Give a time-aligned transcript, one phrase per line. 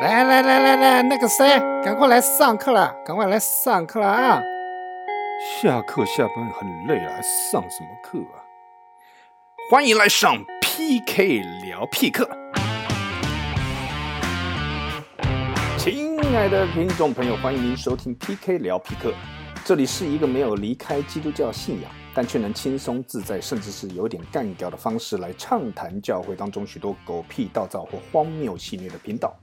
[0.00, 4.42] 来来来来来，那个谁，赶快来上课了，赶快来上课了啊！
[5.60, 8.40] 下课下班很累了，还上什么课啊？
[9.70, 12.26] 欢迎来上 PK 聊 P 课。
[15.76, 19.12] 亲爱的听众朋友，欢迎您收听 PK 聊 P 课。
[19.66, 29.36] 这里是一个没有离开基督教信仰，但却能轻松自在，甚至是有点干掉的方式来畅谈教会当中许多狗屁倒灶或荒谬戏谑的频道。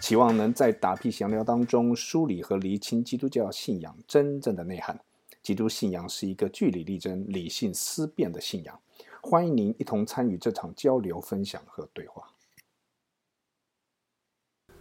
[0.00, 4.98] 期望能在打屁闲聊当中梳理和厘清基督教信仰真正的内涵。
[5.42, 8.80] 基督信仰是一个据理力争、理性思辨的信仰。
[9.20, 12.22] 欢迎您一同参与这场交流、分享和对话。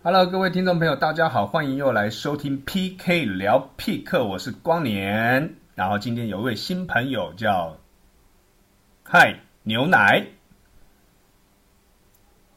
[0.04, 5.56] Hello，各位听众朋友，大家好，欢迎又来收听 PK 聊 P 课，我是光年。
[5.73, 7.78] 然后今天有一位新朋友叫
[9.04, 10.34] 嗨牛奶。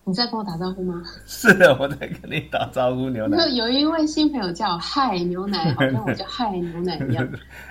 [0.08, 1.02] 你在跟我打招呼吗？
[1.26, 3.10] 是的，我在跟你打招呼。
[3.10, 7.28] 牛奶有一位新朋友叫嗨牛奶，好像我叫嗨牛奶一样。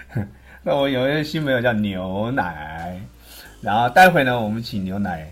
[0.61, 3.01] 那我有一位新朋友叫牛奶，
[3.59, 5.27] 然后待会呢，我们请牛奶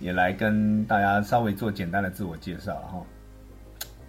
[0.00, 3.00] 也来跟大家稍微做简单的自我介绍哈。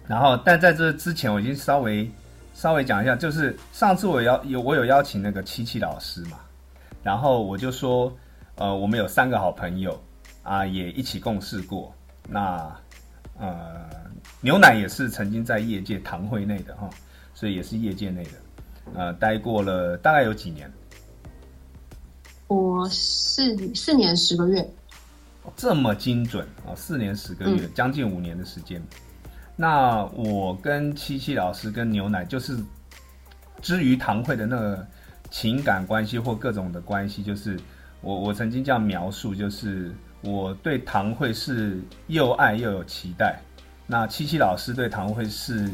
[0.08, 2.10] 然后，但在这之前，我已经稍微
[2.52, 6.38] 稍微讲一下，就是上次我邀有我有邀请那个七七老师嘛，
[7.04, 8.12] 然后我就说，
[8.56, 9.96] 呃，我们有三个好朋友
[10.42, 11.94] 啊，也一起共事过。
[12.28, 12.74] 那
[13.38, 13.88] 呃，
[14.42, 16.90] 牛奶也是曾经在业界堂会内的哈，
[17.34, 18.30] 所以也是业界内的，
[18.94, 20.70] 呃，待过了大概有几年。
[22.48, 24.70] 我四四年十个月，
[25.56, 26.76] 这么精准啊！
[26.76, 28.82] 四年十个月，将近五年的时间。
[29.56, 32.58] 那我跟七七老师跟牛奶，就是
[33.62, 34.86] 之于堂会的那个
[35.30, 37.58] 情感关系或各种的关系，就是
[38.02, 39.94] 我我曾经这样描述，就是。
[40.22, 43.40] 我对堂会是又爱又有期待，
[43.86, 45.70] 那七七老师对堂会是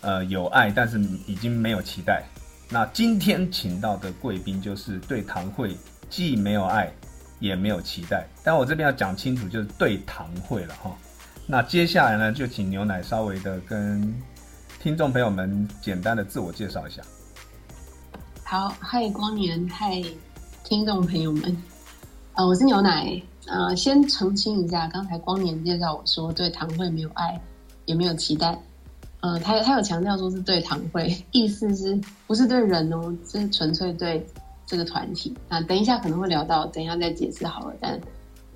[0.00, 2.22] 呃有爱，但是已经没有期待。
[2.70, 5.76] 那今天请到的贵宾就是对堂会
[6.08, 6.92] 既没有爱
[7.40, 10.96] 也没有期待，但我这边要讲清楚，就是对堂会了哈。
[11.46, 14.14] 那接下来呢，就请牛奶稍微的跟
[14.80, 17.02] 听众朋友们简单的自我介绍一下。
[18.44, 20.00] 好，嗨光年，嗨
[20.62, 21.56] 听众朋友们，
[22.34, 23.20] 呃，我是牛奶。
[23.50, 27.40] 呃，先澄清一下，刚才光年介绍我说对堂会没有爱，
[27.86, 28.58] 也没有期待。
[29.20, 33.12] 呃，他他有强调说是对堂会，意思是不是对人哦？
[33.26, 34.24] 是纯粹对
[34.66, 35.34] 这个团体。
[35.48, 37.74] 那等一下可能会聊到，等一下再解释好了。
[37.80, 37.98] 但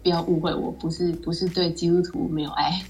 [0.02, 2.80] 不要误会，我不是不是对基督徒没有爱。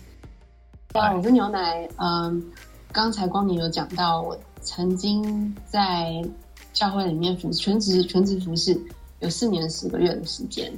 [0.94, 1.88] 啊，我是牛奶。
[1.96, 2.42] 嗯，
[2.90, 6.20] 刚才光年有讲到，我曾经在
[6.72, 8.78] 教会里面服全职全职服侍，
[9.20, 10.70] 有四年十个月的时间。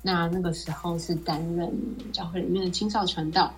[0.00, 1.70] 那那个时候是担任
[2.12, 3.52] 教会里面的青少传道，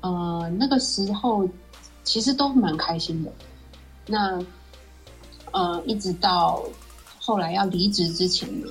[0.00, 1.48] 呃，那个时候
[2.04, 3.32] 其实都蛮开心的。
[4.06, 4.38] 那
[5.52, 6.62] 呃，一直到
[7.18, 8.66] 后来要离职之前呢，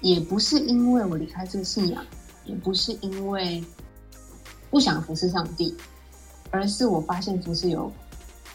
[0.00, 2.04] 也不是因为我离开这个信仰，
[2.44, 3.62] 也不是因为
[4.70, 5.74] 不想服侍上帝，
[6.50, 7.90] 而是我发现服侍有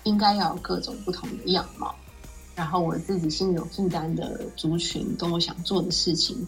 [0.04, 1.96] 应该要有各种不同的样貌，
[2.56, 6.48] 然后我自己心里有负担的族群跟我想做的事情。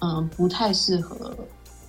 [0.00, 1.34] 嗯，不太适合。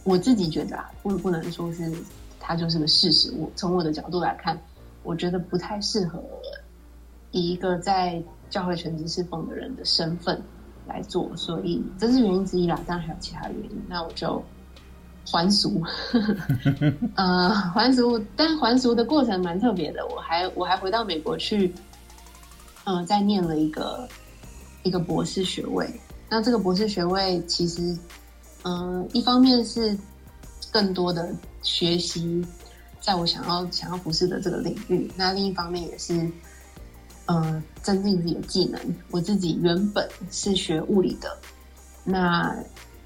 [0.04, 1.92] 我自己觉得啊，不不能说是
[2.40, 3.34] 它就是个事实。
[3.38, 4.56] 我从我的角度来看，
[5.04, 6.24] 我觉得不太适合
[7.32, 10.40] 以一个在教会全职侍奉的人的身份
[10.88, 12.80] 来做，所以这是原因之一啦。
[12.86, 14.42] 当然还有其他原因，那我就
[15.26, 15.82] 还俗。
[17.18, 20.06] 呃，还俗，但还俗的过程蛮特别的。
[20.08, 21.74] 我还我还回到美国去，
[22.84, 24.08] 嗯，再念了一个
[24.84, 25.90] 一个博士学位。
[26.28, 27.96] 那这个博士学位其实，
[28.64, 29.96] 嗯，一方面是
[30.72, 32.44] 更多的学习，
[33.00, 36.28] 在我想要想要博士的这个领域；那另一方面也是，
[37.28, 38.82] 呃，增进自己的技能。
[39.12, 41.38] 我自己原本是学物理的，
[42.04, 42.56] 那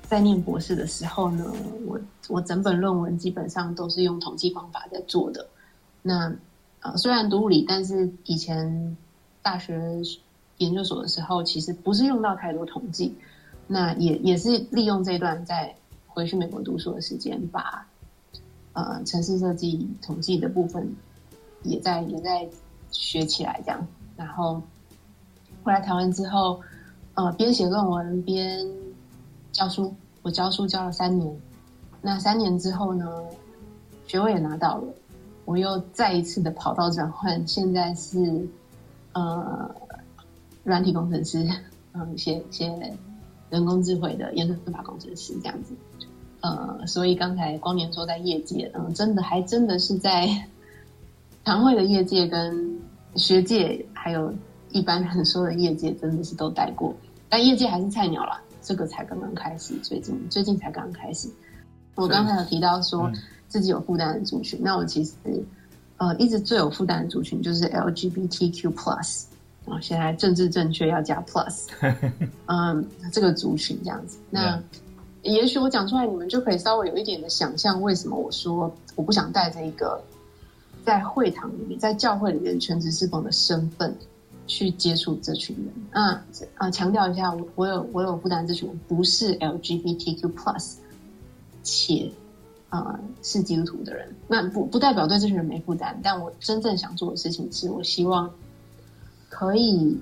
[0.08, 1.46] 在念博士的时候呢，
[1.86, 2.00] 我
[2.30, 5.46] 我整本论文基本上都是用统计方法在做的。
[6.02, 6.34] 那
[6.80, 8.98] 呃，虽然读物理，但是以前
[9.42, 10.02] 大学。
[10.60, 13.16] 研究所的时候，其实不是用到太多统计，
[13.66, 15.74] 那也也是利用这段在
[16.06, 17.88] 回去美国读书的时间，把
[18.74, 20.94] 呃城市设计统计的部分
[21.64, 22.48] 也在也在
[22.92, 23.88] 学起来，这样。
[24.18, 24.62] 然后
[25.64, 26.60] 回来台湾之后，
[27.14, 28.68] 呃，边写论文边
[29.54, 31.42] 教书，我教书教了三年。
[32.02, 33.06] 那三年之后呢，
[34.06, 34.94] 学位也拿到了，
[35.46, 38.46] 我又再一次的跑道转换，现在是
[39.14, 39.74] 呃。
[40.64, 41.48] 软体工程师，
[41.94, 42.72] 嗯，写写
[43.50, 45.74] 人工智慧的验证法工程师这样子，
[46.42, 50.28] 呃，所以刚才光年说在业界，嗯，真的还真的是在
[51.44, 52.80] 常会的业界跟
[53.16, 54.32] 学界，还有
[54.72, 56.96] 一般人说的业界，真的是都待过，
[57.28, 61.28] 但业界还是菜鸟啦，这个才刚刚开始，最近最近才刚刚开始。
[61.96, 63.12] 我刚才有提到说
[63.48, 65.14] 自己有负担的族群，那我其实
[65.98, 69.24] 呃一直最有负担的族群就是 LGBTQ plus
[69.70, 71.68] 啊，现在政治正确要加 plus，
[72.48, 74.18] 嗯，这个族群这样子。
[74.30, 74.62] 那
[75.22, 80.02] 也许我讲出来，你们就可以稍微有一点的想象，为什么我说我不想带着一个
[80.84, 83.96] 在会堂里面、在教会里面全职侍奉的身份
[84.48, 85.74] 去接触这群人。
[85.92, 86.22] 那
[86.56, 90.76] 啊，强调一下，我我有我有负担，这群人不是 LGBTQ plus。
[91.62, 92.10] 且，
[92.70, 96.00] 啊，是基督徒的人，那不不代表对这群人没负担。
[96.02, 98.32] 但我真正想做的事情是，我希望
[99.30, 99.98] 可以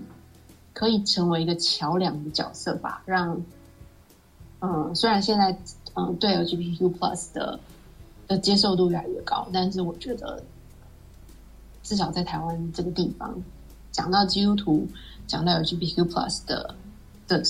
[0.74, 3.40] 可以成为一个桥梁的角色吧，让，
[4.62, 5.56] 嗯，虽然现在
[5.94, 7.60] 嗯对 LGBTQ plus 的
[8.28, 10.42] 的接受度越来越高，但是我觉得
[11.84, 13.36] 至少在台湾这个地方，
[13.92, 14.88] 讲到基督徒，
[15.28, 16.76] 讲到 LGBTQ plus 的
[17.28, 17.44] 的。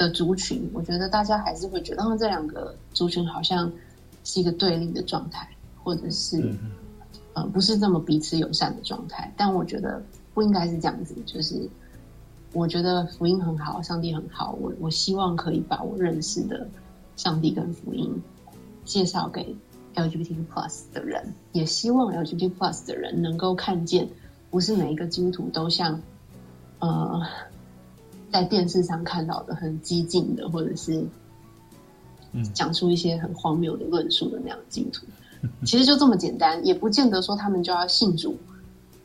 [0.00, 3.70] 的族群，我觉得大家还是会觉得，他们这两个族群好像
[4.24, 5.46] 是一个对立的状态，
[5.84, 6.54] 或者是
[7.34, 9.30] 呃不是这么彼此友善的状态。
[9.36, 10.02] 但我觉得
[10.40, 11.68] 不应该是这样子，就是
[12.54, 16.66] 我觉得福音很好，上帝很好，我我希望可以把我认识的
[17.14, 18.10] 上帝跟福音
[18.86, 19.54] 介绍给
[19.94, 24.08] LGBT plus 的人，也希望 LGBT plus 的人能够看见，
[24.50, 26.00] 不是每一个基督徒都像
[26.78, 27.20] 呃。
[28.32, 31.04] 在电视上看到的很激进的，或者是
[32.54, 35.06] 讲出一些很荒谬的论述的那样基督徒，
[35.66, 38.38] 其实就这么简单，也不见得说他们就要信主，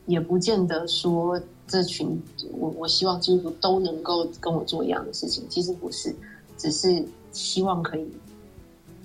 [0.05, 2.21] 也不见得说这群
[2.51, 5.43] 我我希望基督徒都能够跟我做一样的事情。
[5.49, 6.15] 其实不是，
[6.57, 8.07] 只是希望可以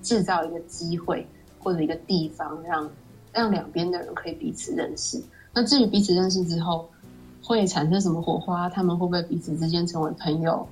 [0.02, 1.26] 制造一个机会
[1.58, 2.90] 或者一个地方，让
[3.32, 5.22] 让两边的人可以彼此认识。
[5.52, 6.88] 那至于彼此认识之后，
[7.42, 8.68] 会产生什么火花？
[8.68, 10.66] 他们会不会彼此之间成为朋友？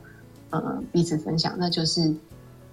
[0.51, 2.15] 呃，彼此分享，那就是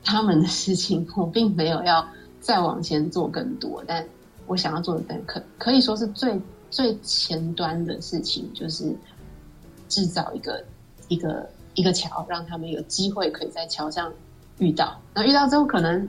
[0.04, 1.06] 他们的事情。
[1.18, 2.08] 我并没有要
[2.40, 4.06] 再往前做更多，但
[4.48, 6.40] 我想要做的，可可以说是最
[6.70, 8.96] 最前端的事情，就是
[9.88, 10.64] 制造一个
[11.08, 14.14] 一个一个桥，让他们有机会可以在桥上
[14.60, 15.00] 遇到。
[15.14, 16.08] 那遇到之后，可能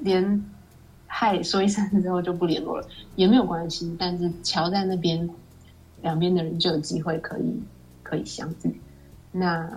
[0.00, 0.44] 连
[1.06, 3.94] 嗨说一声之后就不联络了，也没有关系。
[3.98, 5.28] 但是桥在那边。
[6.00, 7.60] 两边的人就有机会可以
[8.04, 8.80] 可以相遇。
[9.32, 9.68] 那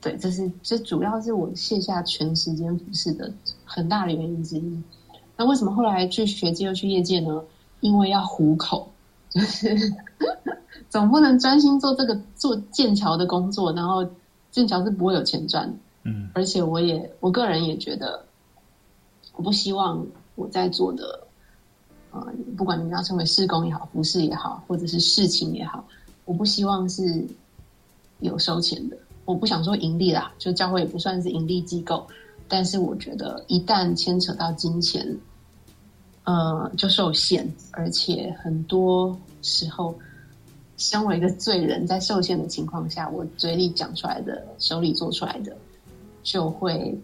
[0.00, 3.32] 对，这是这主要是我卸下全时间服饰的
[3.64, 4.82] 很大的原因之一。
[5.36, 7.40] 那为什么后来去学界又去业界呢？
[7.78, 8.90] 因为要糊口，
[9.34, 9.76] 就是
[10.88, 14.08] 总不能专心做这个做剑桥的工作，然后
[14.50, 15.70] 剑桥是不会有钱赚。
[16.04, 18.24] 嗯，而且我也我个人也觉得，
[19.34, 21.20] 我不希望我在做的。
[22.12, 22.24] 呃，
[22.56, 25.84] 不管你要称为施工也好，服饰也好，或者是事情也好，
[26.24, 27.26] 我不希望是
[28.20, 28.96] 有收钱的。
[29.24, 32.06] 我不想说盈利啦，就教会也不算是盈利机构。
[32.46, 35.18] 但是我觉得一旦牵扯到金钱，
[36.24, 39.94] 呃，就受限，而且很多时候，
[40.76, 45.56] 身为一个罪人，在受限的情况下，我嘴里讲出来的，手里做出来的，
[46.22, 46.98] 就会。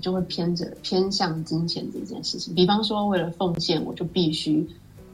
[0.00, 4.68] 就会偏着偏向金钱这件事情，比方说为了奉献，我就必须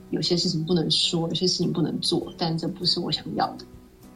[0.08, 3.67] 有些事情不能说，有些事情不能做，但这不是我想要的。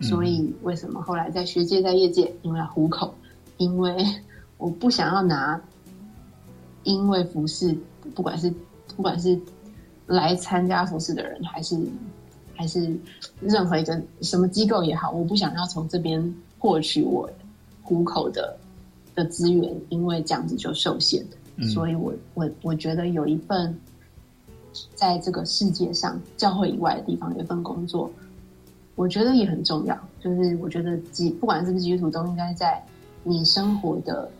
[0.01, 3.13] 所以为什么后来在学界、在业界，因为要糊口，
[3.59, 4.03] 因为
[4.57, 5.61] 我不想要拿，
[6.85, 7.77] 因为服饰，
[8.15, 8.51] 不管是
[8.97, 9.39] 不管是
[10.07, 11.79] 来参加服饰的人，还是
[12.55, 12.97] 还是
[13.41, 17.31] 任何一个什么机构也好，我不想要从这边获取我
[17.83, 18.57] 糊口的。
[19.15, 21.23] 的资源，因为这样子就受限，
[21.75, 23.79] 所以我我我觉得有一份
[24.95, 28.11] 在这个世界上教会以外的地方有一份工作，
[28.95, 30.09] 我觉得也很重要。
[30.19, 32.83] 就是我觉得基不管是不是基督徒，都应该在
[33.23, 34.31] 你生活的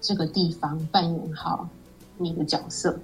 [0.00, 1.68] 这个地方扮演好
[2.16, 2.96] 你的角色。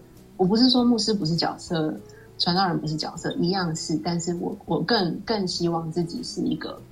[0.43, 1.95] 我不是说牧师不是角色，
[2.37, 6.83] 传道人不是角色，一样是，但是我我更更希望自己是一个。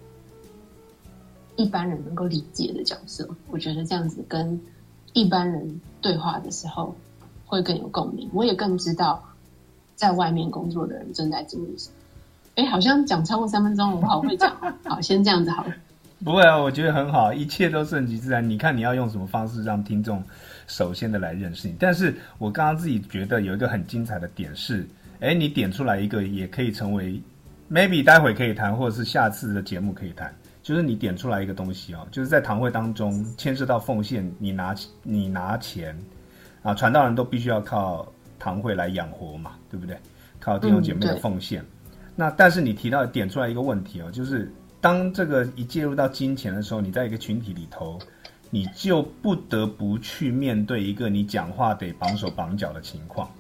[1.57, 4.61] 一般人能够理解的角色，我觉得这样子跟
[5.15, 6.95] 一般人对话的时候
[7.45, 8.31] 会更有共鸣。
[8.33, 9.21] 我也更知道
[9.97, 11.95] 在外面工作的人正在经历什么。
[12.55, 14.57] 哎，好像讲超过三分钟了，我好会讲。
[14.85, 15.75] 好，先这样子好了。
[16.25, 18.47] 不会啊，我觉得很好，一切都顺其自然。
[18.47, 20.23] 你看你要用什么方式让听众
[20.67, 21.75] 首先的来认识你？
[21.79, 24.87] 但是我刚刚自己觉得有一个很精彩的点是，
[25.21, 27.21] 哎，你点出来一个也可以成为
[27.71, 30.35] maybe 待会可以谈，或者是下次的节目可以谈。
[30.63, 35.99] 就是你点出来一个东西哦，就是在堂会当中牵涉到奉献，你拿你拿钱
[36.63, 38.07] 啊，传道人都必须要靠
[38.39, 39.97] 堂会来养活嘛，对不对？
[40.39, 41.65] 靠弟兄姐妹的奉献。
[42.15, 47.99] 那但是你提到点出来一个问题哦，就是当这个一介入到金钱的时候，你在一个群体里头，
[48.49, 53.31] 你就不得不去面对一个你讲话得绑手绑脚的情况，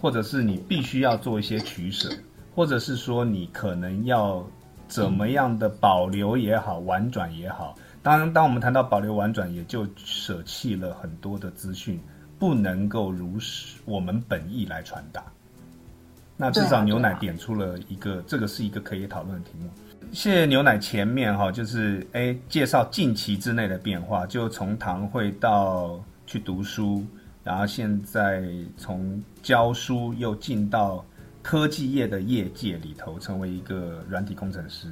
[0.00, 2.10] 或者是你必须要做一些取舍，
[2.54, 4.46] 或者是说你可能要
[4.86, 7.74] 怎么样的保留也好，婉转也好。
[8.02, 11.98] 当然，当我们谈到保留婉转，也就舍弃了很多的资讯，
[12.38, 15.24] 不能够如实我们本意来传达。
[16.36, 19.70] 那至少牛奶点出了一个，这个是一个可以讨论的题目。
[20.10, 27.04] 谢谢牛奶前面哈，就是哎介绍近期之内的变化，就从堂会到去读书，
[27.44, 28.42] 然后现在
[28.76, 31.04] 从教书又进到
[31.42, 34.88] 科技业的业界里头，成为一个软体工程师。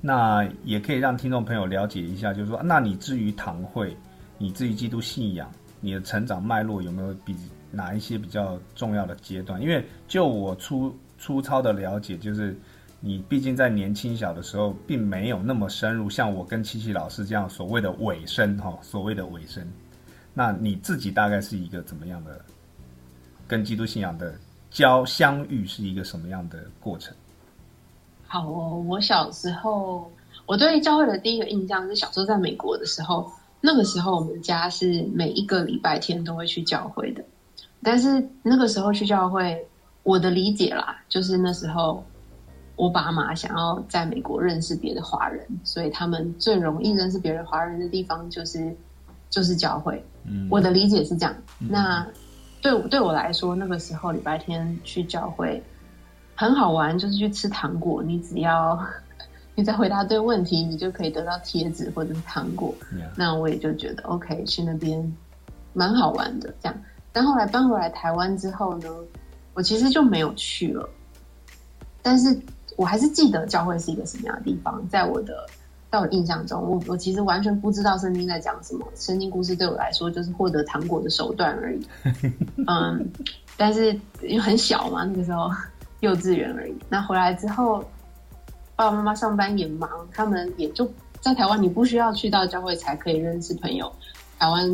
[0.00, 3.96] 那也可以让听众朋友了解一下，就是说，那你至于堂会，
[4.36, 5.50] 你至于基督信仰，
[5.80, 7.34] 你的成长脉络有没有比
[7.70, 9.62] 哪一些比较重要的阶段？
[9.62, 12.54] 因为就我粗粗糙的了解，就是
[13.06, 19.62] 你毕竟在年轻小的时候，并没有那么深入，像我跟七七老师这样所谓的尾声哈，所谓的尾声。
[20.32, 22.40] 那你自己大概是一个怎么样的，
[23.46, 24.34] 跟基督信仰的
[24.70, 27.14] 交相遇是一个什么样的过程？
[28.26, 30.10] 好哦，我小时候
[30.46, 33.30] 我对教会的第一个印象是小时候在美国的时候，
[33.60, 37.22] 那个时候我们家是每一个礼拜天都会去教会的。
[37.82, 39.62] 但是那个时候去教会，
[40.04, 42.02] 我的理解啦，就是那时候
[42.76, 48.74] 我爸妈想要在美国认识别的华人，所以他们最容易认识别人华人的地方就是
[49.30, 50.04] 就是教会。
[50.24, 51.34] 嗯，我的理解是这样。
[51.58, 52.06] 那
[52.60, 55.62] 对对我来说，那个时候礼拜天去教会。
[56.36, 58.02] 很好玩，就是去吃糖果。
[58.02, 58.76] 你只要
[59.54, 62.74] 你在回答对问题，你就可以得到贴纸或者是糖果。
[63.14, 65.16] 那我也就觉得 OK，去那边
[65.72, 66.52] 蛮好玩的。
[66.60, 66.76] 这样，
[67.12, 68.88] 但后来搬回来台湾之后呢，
[69.54, 70.88] 我其实就没有去了。
[72.02, 72.36] 但是
[72.76, 74.86] 我还是记得教会是一个什么样的地方。
[74.88, 75.46] 在我的
[75.90, 78.86] 在我印象中，我我其实完全不知道圣经在讲什么。
[78.94, 81.86] 圣经故事对我来说就是获得糖果的手段而已。
[82.66, 83.10] 嗯，
[83.56, 85.50] 但是因为很小嘛，那个时候。
[86.00, 86.74] 幼稚园而已。
[86.90, 87.82] 那回来之后，
[88.76, 90.86] 爸爸妈妈上班也忙，他们也就
[91.18, 91.62] 在台湾。
[91.62, 93.90] 你不需要去到教会才可以认识朋友，
[94.38, 94.68] 台湾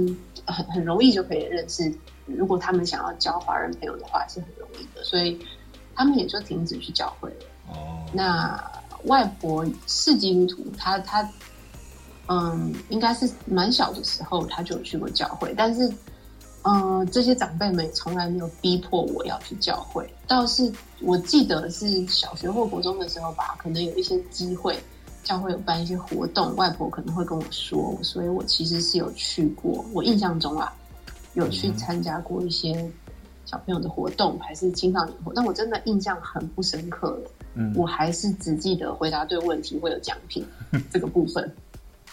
[0.44, 1.92] 很很容易就可以认识。
[2.26, 5.38] 如果他们想要交华人朋友的话，是很容易的，所以
[5.94, 7.46] 他们也就停止去教会了。
[8.12, 8.62] 那
[9.04, 11.28] 外婆是基督徒，他他
[12.26, 15.92] 嗯，应该是蛮小的时候他就有去过教会，但是。
[16.62, 20.06] 嗯，这些长辈们从来没有逼迫我要去教会。
[20.26, 24.78] 倒是我记得是小学或国中的时候吧，可能有一些机会，
[25.24, 29.82] 教会有办一些活动，外婆可能会跟我说，所以我其实是有去过。
[29.94, 30.70] 我印象中啊，
[31.32, 32.86] 有去参加过一些
[33.46, 37.30] 小朋友的活动，还是青少年活动，但我真的印象很不深刻了。
[37.54, 40.44] 嗯，我还是只记得回答对问题会有奖品
[40.90, 41.52] 这个部分。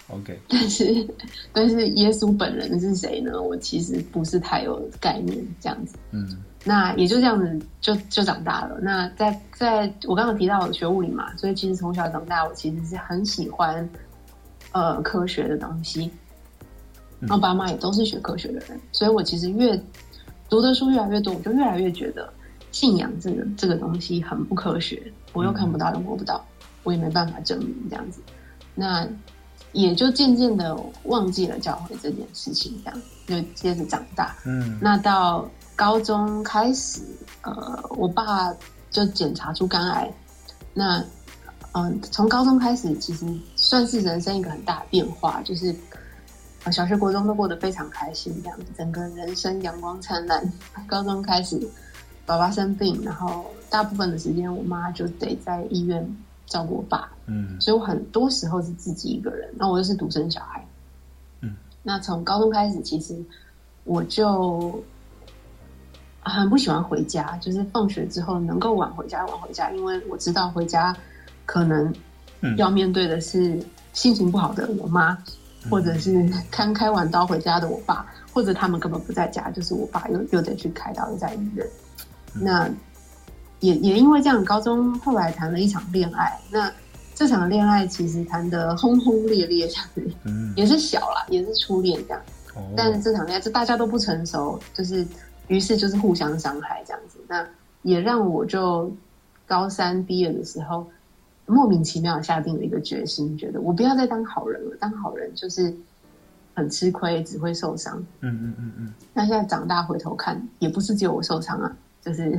[0.10, 1.08] OK，但是
[1.52, 3.42] 但是耶稣本人是谁呢？
[3.42, 5.98] 我其实不是太有概念，这样子。
[6.12, 6.26] 嗯，
[6.64, 8.80] 那也就这样子就就长大了。
[8.82, 13.88] 那在在我刚刚提到学物理嘛，所以其实从小长大，我其实是很喜欢
[14.72, 16.10] 呃科学的东西。
[17.20, 19.76] 然后爸妈也都是学科学的人，所以我其实越
[20.48, 22.32] 读的书越来越多，我就越来越觉得
[22.72, 25.02] 信仰这个这个东西很不科学，
[25.38, 26.44] 我又看不到又摸不到，
[26.84, 28.20] 我也没办法证明这样子。
[28.74, 29.08] 那
[29.72, 34.36] 也就渐渐的忘记了教会这件事情，这样就接着长大。
[34.46, 37.02] 嗯，那到高中开始，
[37.44, 38.52] 呃，我爸
[38.90, 40.12] 就检查出肝癌。
[40.74, 41.04] 那，
[41.74, 43.26] 嗯，从高中开始，其实
[43.56, 45.76] 算是人生一个很大的变化，就是
[46.72, 50.52] 小学、国中都过得非常开心，这样整个人生阳光灿烂。
[50.88, 51.60] 高中开始，
[52.28, 56.08] 爸爸生病，然后大部分的时间，我妈就得在医院。
[56.50, 59.54] 照顾我爸，嗯，所以我很多时候是自己一个人。
[59.58, 60.66] 那我又是独生小孩，
[61.42, 61.54] 嗯，
[61.84, 63.14] 那从高中开始，其实
[63.84, 64.82] 我就
[66.22, 70.96] 很不喜欢回家，就是放学之后能够晚回家晚回家，因为我知道回家
[71.46, 71.94] 可能
[72.56, 75.18] 要面对的是心情不好的我妈，
[75.70, 81.68] 或者是刚开完刀回家的我爸，或者他们根本不在家，就是我爸又又得去开刀又在医院，
[82.42, 82.70] 那。
[83.60, 86.40] 也也因为这样，高中后来谈了一场恋爱。
[86.52, 86.72] 那
[87.16, 92.22] 这场恋爱其实谈得轰轰烈烈，这样子，嗯，也是小啦，也是初恋这样。
[92.54, 92.62] 哦。
[92.78, 95.04] 但是这场恋爱，就大家都不成熟，就是
[95.48, 97.18] 于是就是互相伤害这样子。
[97.28, 97.44] 那
[97.82, 98.96] 也让我就
[99.48, 100.88] 高三毕业的时候，
[101.48, 104.78] 莫名其妙下定了一个决心，觉得我不要再当好人了。
[104.80, 105.76] 当好人就是
[106.54, 107.98] 很吃亏，只会受伤。
[108.20, 108.94] 嗯嗯嗯嗯。
[109.16, 112.38] 那现在长大回头看，也不是只有我受伤啊，就是。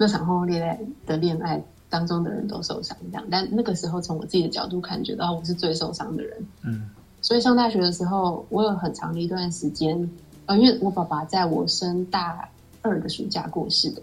[0.00, 3.26] 那场轰轰烈烈的恋爱，当中的人都受伤这样。
[3.28, 6.46] 但那个时候从我自己的角度看，觉得我是最受伤的人。
[6.62, 6.88] 嗯，
[7.20, 10.08] 所以上大学的时候，我有很长的一段时间，
[10.46, 12.48] 呃，因为我爸爸在我升大
[12.80, 14.00] 二的暑假过世的，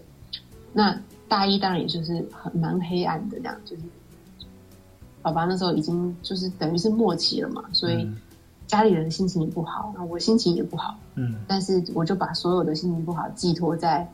[0.74, 0.94] 那
[1.28, 3.82] 大一当然也就是很蛮黑暗的这样，就是
[5.22, 8.06] 爸爸那时候已经就是等于是末期了嘛，所以
[8.66, 10.94] 家里人心情也不好，那我心情也不好。
[11.14, 14.06] 嗯但是我就把所有的心情不好寄托在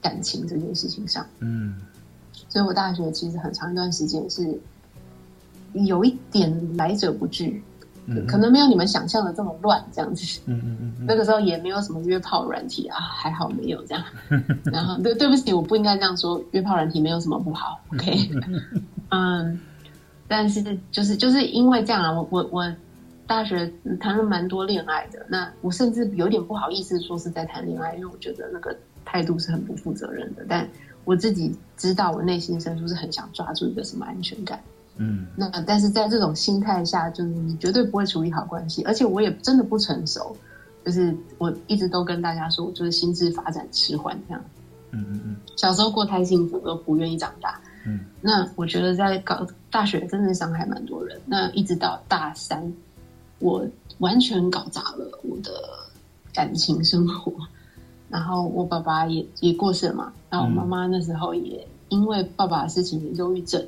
[0.00, 1.76] 感情这件事情上，嗯
[2.48, 4.58] 所以我大学其实很长一段时间是
[5.72, 7.62] 有一点来者不拒，
[8.06, 10.40] 嗯，可能没有你们想象的这么乱这样子。
[10.46, 14.04] 嗯嗯嗯 那个时候也没有什么约炮软体啊，还好没有这样。
[14.72, 18.30] 然后对对不起，我不应该这样说，约炮软体没有什么不好，OK。
[19.10, 19.60] 嗯，
[20.26, 22.74] 但是就是就是因为这样啊，我我我
[23.28, 28.76] 大学谈了蛮多恋爱的，那我甚至有点不好意思说是在谈恋爱，因为我觉得那个
[29.10, 30.44] 态度是很不负责任的。
[30.48, 30.68] 但
[31.04, 34.60] 我自己知道，我内心深处是很想抓住一个什么安全感。
[34.96, 40.36] 嗯那但是在这种心态下，就是你绝对不会处理好关系，而且我也真的不成熟，
[40.84, 44.44] 就是我一直都跟大家说，我就是心智发展迟缓这样。
[44.92, 47.58] 嗯嗯嗯小时候过太幸福，都不愿意长大。
[47.86, 51.18] 嗯那我觉得在搞大学真的伤害蛮多人。
[51.24, 52.70] 那一直到大三，
[53.38, 53.66] 我
[53.98, 55.50] 完全搞砸了我的
[56.34, 57.32] 感情生活。
[58.10, 63.64] 然后我爸爸也也过世了嘛，然后我妈妈那时候也因为爸爸的事情有忧郁症，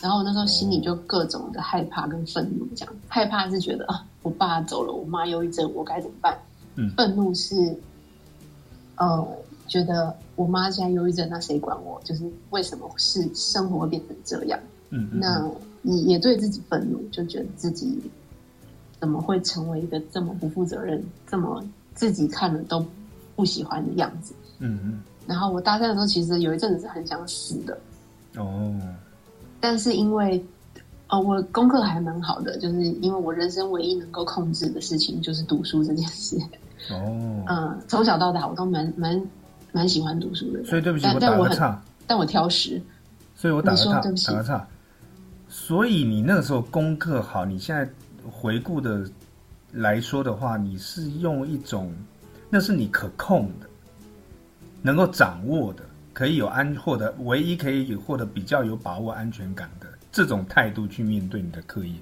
[0.00, 6.36] 然后我那时候心里就各种的害怕跟愤怒，这样害怕是觉得啊，我爸走了，我妈忧郁症，我该怎么办？
[6.76, 7.54] 嗯愤怒是，
[8.96, 9.26] 呃，
[9.66, 12.00] 觉得我妈现在忧郁症，那谁管我？
[12.04, 14.58] 就是为什么是生活会变成这样？
[14.90, 15.50] 嗯嗯，那
[15.82, 18.00] 也也对自己愤怒，就觉得自己
[19.00, 21.62] 怎么会成为一个这么不负责任、这么
[21.94, 22.84] 自己看了都
[23.36, 24.34] 不喜欢的样子？
[24.58, 27.78] 嗯嗯然后我大三的时候，其实有一阵子是很想死的，
[28.36, 28.74] 哦
[29.60, 30.42] 但是因为
[31.08, 36.38] 呃我功课还蛮好的，就是因为我人生唯一能够控制的事情就是读书这件事。
[36.90, 39.20] 哦，嗯， 从小到大我都蛮蛮
[39.72, 42.80] 蛮喜欢读书的，所以对不起，我打个岔，但我挑食。
[43.34, 44.66] 所以我打个岔，你说对不起打个岔。
[45.48, 47.88] 所以你那个时候功课好，你现在
[48.30, 49.04] 回顾的
[49.72, 51.92] 来说的话，你是用一种
[52.48, 53.66] 那是你可控的，
[54.82, 55.82] 能够掌握的，
[56.12, 61.92] 可以有安获得唯一可以有获得比较有把握安全感的这种态度去面对你的课业。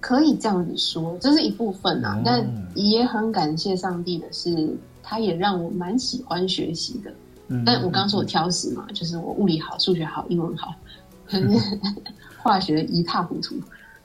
[0.00, 7.12] 可以这样子说，这是一部分啊，哦但也很感谢上帝的是，他也让我蛮喜欢学习的。
[7.48, 10.74] 嗯，但我刚刚说我挑食嘛，就是我物理好、数学好、英文好，
[12.38, 13.56] 化学一塌糊涂，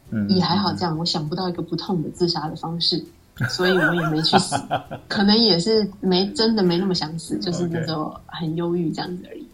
[0.10, 0.98] 嗯也还好这样。
[0.98, 3.04] 我想不到一个不痛的自杀的方式，
[3.50, 4.56] 所以我也没去死，
[5.08, 9.48] 可能也是没真的没那么想死，就是那时候很忧郁这样子而已。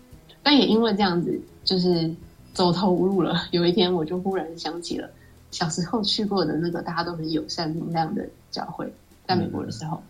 [0.43, 2.09] 但也因为这样子，就是
[2.53, 3.43] 走投无路了。
[3.51, 5.09] 有一天，我就忽然想起了
[5.51, 8.91] 小时候去过的那个大家都很友善明亮的教会，
[9.27, 10.01] 在美国的时候，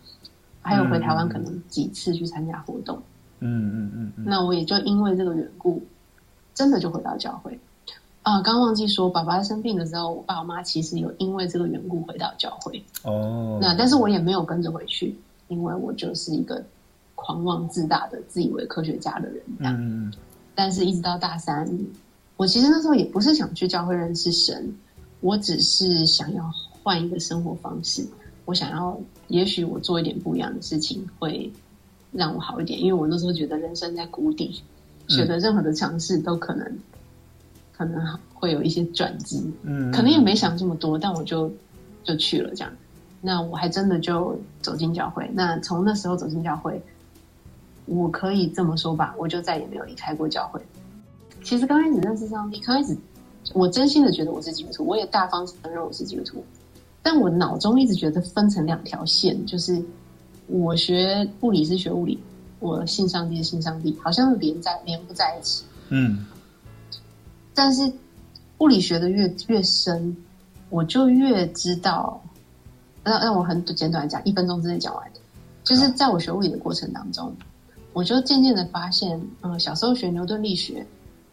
[0.62, 3.00] 还有回台湾可能几次去参加活动。
[3.40, 5.82] 嗯嗯嗯嗯，那我也就因为这个缘故，
[6.54, 7.58] 真的就回到教会。
[8.28, 12.84] 啊、刚忘记说，爸爸生病的时候，我爸我妈其实有因为这个缘故回到教会。
[13.02, 16.62] 哦，那但是我也没有跟着回去，因为我就是一个
[17.14, 19.42] 狂妄自大的、自以为科学家的人。
[19.60, 20.12] 嗯
[20.54, 21.66] 但是一直到大三，
[22.36, 24.74] 我其实那时候也不是想去教会认识神，
[25.20, 28.06] 我只是想要换一个生活方式。
[28.44, 31.50] 我想要，也许我做一点不一样的事情，会
[32.12, 32.78] 让我好一点。
[32.78, 34.62] 因为我那时候觉得人生在谷底，
[35.08, 36.78] 觉得任何的尝试都可能，
[37.78, 39.40] 可能会有一些转机。
[39.62, 41.50] 嗯，可能也没想这么多，但我就
[42.02, 42.72] 就去了这样。
[43.20, 45.30] 那我还真的就走进教会。
[45.32, 46.82] 那从那时候走进教会，
[47.86, 50.60] 我可以这么说吧，我就再也没有离开过教会。
[51.42, 52.96] 其实刚开始认识上帝，刚开始
[53.54, 56.44] 我真心的觉得我是基督徒，我也大方承认我是基督徒，
[57.00, 59.80] 但我脑中一直觉得分成两条线，就是
[60.48, 62.18] 我学物理是学物理，
[62.58, 65.64] 我信上帝是信上帝，好像连在连不在一起。
[65.90, 66.26] 嗯
[67.58, 67.92] 但是
[68.58, 70.16] 物理学的越越深，
[70.70, 72.22] 我就越知道。
[73.02, 75.04] 让让我很简短地讲，一分钟之内讲完。
[75.64, 77.34] 就是在我学物理的过程当中，
[77.92, 80.86] 我就渐渐的发现，嗯，小时候学牛顿力学，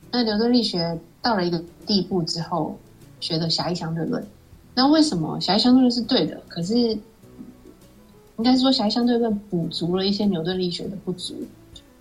[0.10, 2.76] 那牛顿力学到了一个地步之后，
[3.20, 4.26] 学的狭义相对论。
[4.74, 6.42] 那为什么狭义相对论是对的？
[6.48, 11.36] 可是应该是说狭义相对论补足了一些牛顿力学的不足。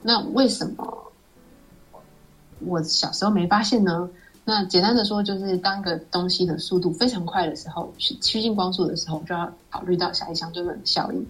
[0.03, 1.04] 那为什么
[2.67, 4.09] 我小时候没发现呢？
[4.47, 11.27] 那简单的说，就是当一个东西的速度非常快的时候，趋趋近光速的时候，就要考虑到狭义相对论的效应。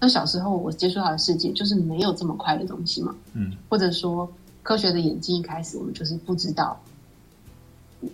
[0.00, 4.30] 那小时候我接触到的世界就是没有这么快的东西嘛，嗯或者说
[4.62, 6.78] 科学的眼睛一开始我们就是不知道，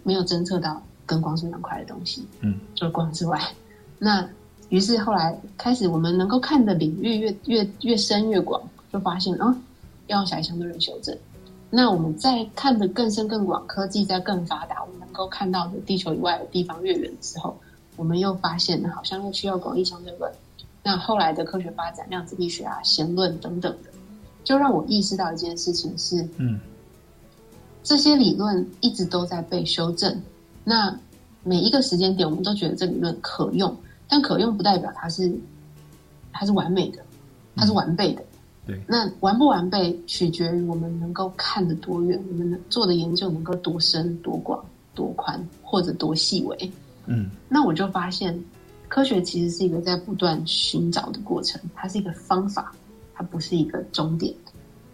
[0.03, 3.41] 没有侦测到跟光速一样快的东西，嗯，除了光之外，
[3.99, 4.29] 那
[4.71, 8.61] 于是后来开始我们能够看的领域越越越深越广，
[8.93, 9.57] 就发现啊，
[10.09, 11.17] 要用狭义相对论修正。
[11.75, 17.59] 那我们在看的更深更广，科技在更发达，我们能够看到的地球以外的地方越远的时候，
[17.97, 20.31] 我们又发现好像又需要广义相对论。
[20.83, 23.89] 那后来的科学发展，量子力学啊、弦论等等的，
[24.45, 26.61] 就让我意识到一件事情是，嗯，
[27.83, 30.21] 这些理论一直都在被修正。
[30.65, 30.95] 那
[31.43, 33.75] 每一个时间点，我们都觉得这理论可用，
[34.07, 35.33] 但可用不代表它是
[36.35, 37.03] 它是完美的，
[37.57, 38.23] 它是完备的。
[38.65, 46.73] 对，那完不完备取决于我们能够看得多远，我们能做的研究能够多深、多广、多宽，或者多细微。
[47.07, 48.39] 嗯，那我就发现，
[48.89, 52.73] 科学其实是一个在不断寻找的过程，它是一个方法，
[53.15, 54.33] 它不是一个终点。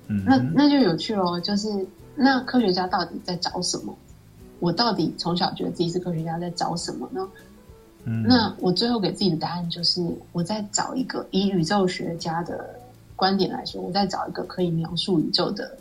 [0.06, 1.68] 嗯，那那就有趣喽，就是
[2.16, 3.94] 那科学家到底在找什么？
[4.60, 7.28] 我到底从小觉得自己是科学家，在找什么呢？
[8.04, 10.02] 嗯，那我最后给自己的答案就是，
[10.32, 12.77] 我在找一个以宇宙学家的
[13.18, 15.76] 观点来说，我再找一个可以描述宇宙的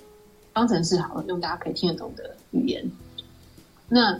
[0.54, 2.84] 方程式，好了，用大家可以听得懂的语言。
[3.88, 4.20] 那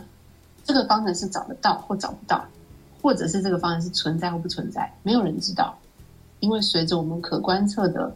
[0.64, 2.44] 这个方程式找得到或找不到，
[3.02, 5.76] 或者是这个方程式存在或不存在，没有人知道，
[6.38, 8.14] 因为随着我们可观测的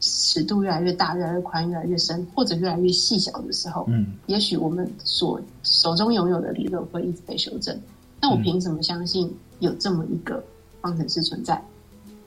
[0.00, 7.80] 尺度越来越大、越来越宽、越来越深，或者越来越细小的时候，嗯，也许我们所手中拥有的理论会一直被修正。
[8.20, 10.42] 那我凭什么相信有这么一个
[10.80, 11.62] 方程式存在？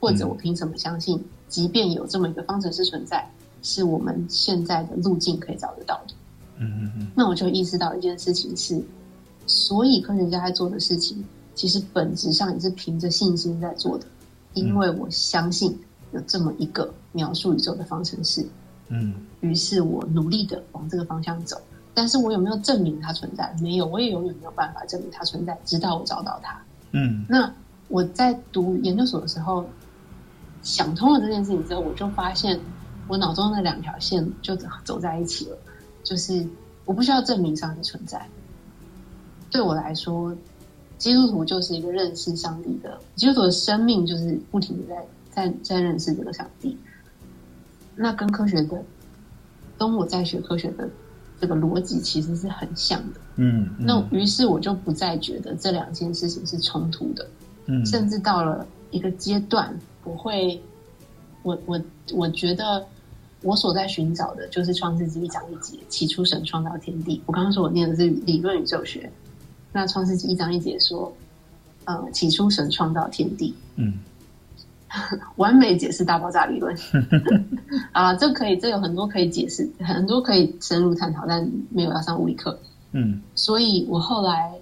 [0.00, 3.28] 或者我凭什么相信，即便有这么一个方程式存在，
[3.60, 6.14] 是我们现在的路径可以找得到的？
[6.56, 8.82] 嗯嗯嗯，那我就意识到一件事情是，
[9.46, 11.22] 所以科学家在做的事情，
[11.54, 14.06] 其实本质上也是凭着信心在做的，
[14.54, 15.78] 因为我相信
[16.12, 18.46] 有这么一个描述宇宙的方程式，
[18.88, 21.60] 嗯于是我努力的往这个方向走。
[21.92, 23.52] 但是我有没有证明它存在？
[23.60, 26.56] 没有，我也永远没有办法证明它存在，直到我找到它。
[26.92, 27.52] 嗯那
[27.88, 29.64] 我在读研究所的时候，
[30.62, 32.58] 想通了这件事情之后，我就发现
[33.08, 35.56] 我脑中的两条线就走在一起了。
[36.02, 36.46] 就是
[36.84, 38.26] 我不需要证明上帝存在，
[39.50, 40.34] 对我来说，
[40.96, 44.94] 基督徒就是一个认识上帝的基督徒的生命，就是不停的
[45.30, 46.76] 在在在认识这个上帝。
[47.94, 48.82] 那跟科学的，
[49.76, 50.88] 跟我在学科学的
[51.38, 53.20] 这个逻辑其实是很像的。
[53.36, 57.28] 嗯，那于是我就不再觉得这两件事情是冲突的。
[57.66, 59.78] 嗯，甚至到了一个阶段，
[60.10, 60.60] 我会，
[61.42, 61.80] 我我
[62.12, 62.84] 我觉得
[63.42, 67.22] 我所在寻找的就是创世纪一章一节，起初神创造天地。
[67.26, 69.10] 我刚刚说我念的是理论宇宙学，
[69.72, 71.12] 那创世纪一章一节说，
[71.84, 73.94] 呃，起初神创造天地，嗯
[75.36, 76.76] 完美解释大爆炸理论
[77.92, 82.58] 啊，这可以，这有很多可以解释，很多可以深入探讨，但没有要上物理课。
[82.92, 84.52] 嗯所以我后来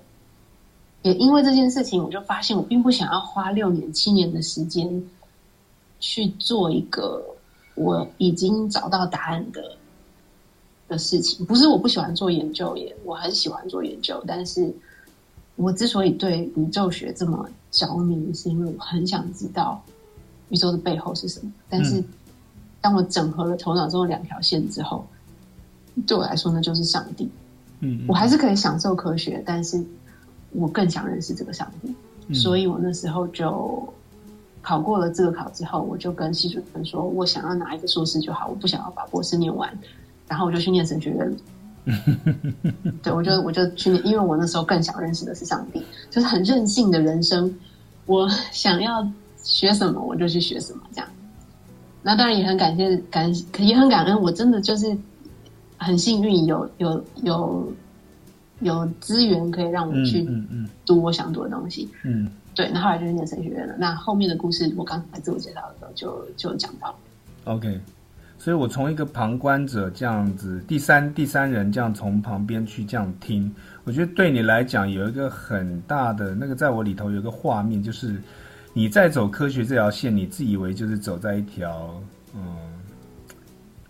[1.01, 5.03] 也因为这件事情，我就发现我并不想要花六年、七年的时间
[6.01, 7.25] 去做一个
[7.75, 9.77] 我已经找到答案的
[10.89, 11.45] 的事情。
[11.47, 14.73] 不是我不喜欢做研究，也我很喜欢做研究，但是
[15.57, 19.83] 我之所以对宇宙学这么着迷，是因为我很想知道
[20.51, 21.53] 宇宙的背后是什么。
[21.69, 22.03] 但是
[22.81, 25.05] 当我整合了头脑中的两条线之后，
[26.07, 27.29] 对我来说，那就是上帝。
[27.81, 29.85] 嗯，我还是可以享受科学，但是
[30.51, 31.95] 我更想认识这个上帝，
[32.29, 33.93] 嗯所以我那时候就
[34.69, 39.67] 考过了这个考之后，我就跟系主任说，我想要拿一个硕士就好，我不想要把博士念完，
[40.29, 41.37] 然后我就去念神学院了。
[43.03, 47.51] 对，我就我就去念，因为我那时候更想认识的是上帝，就是很任性的人生，
[48.05, 49.11] 我想要
[49.43, 51.09] 学什么我就去学什么，这样。
[52.03, 54.95] 那当然也很感谢感也很感恩，我真的就是
[55.79, 57.73] 很幸运有有有
[58.61, 60.29] 有资源可以让我嗯去
[60.85, 61.89] 读我想读的东西。
[62.05, 62.29] 嗯
[62.59, 63.77] 对，那后来就是念神学院了。
[63.79, 66.93] 那后面的故事，我刚才自我介绍的时候就就讲到。
[67.45, 67.81] ，OK。
[68.37, 78.21] 所以我从一个旁观者这样子，第三第三人这样从旁边去这样听，我觉得对你来讲有一个很大的那个，在我里头有一个画面，就是
[78.73, 81.95] 你在走科学这条线，你自以为就是走在一条
[82.35, 82.43] 嗯。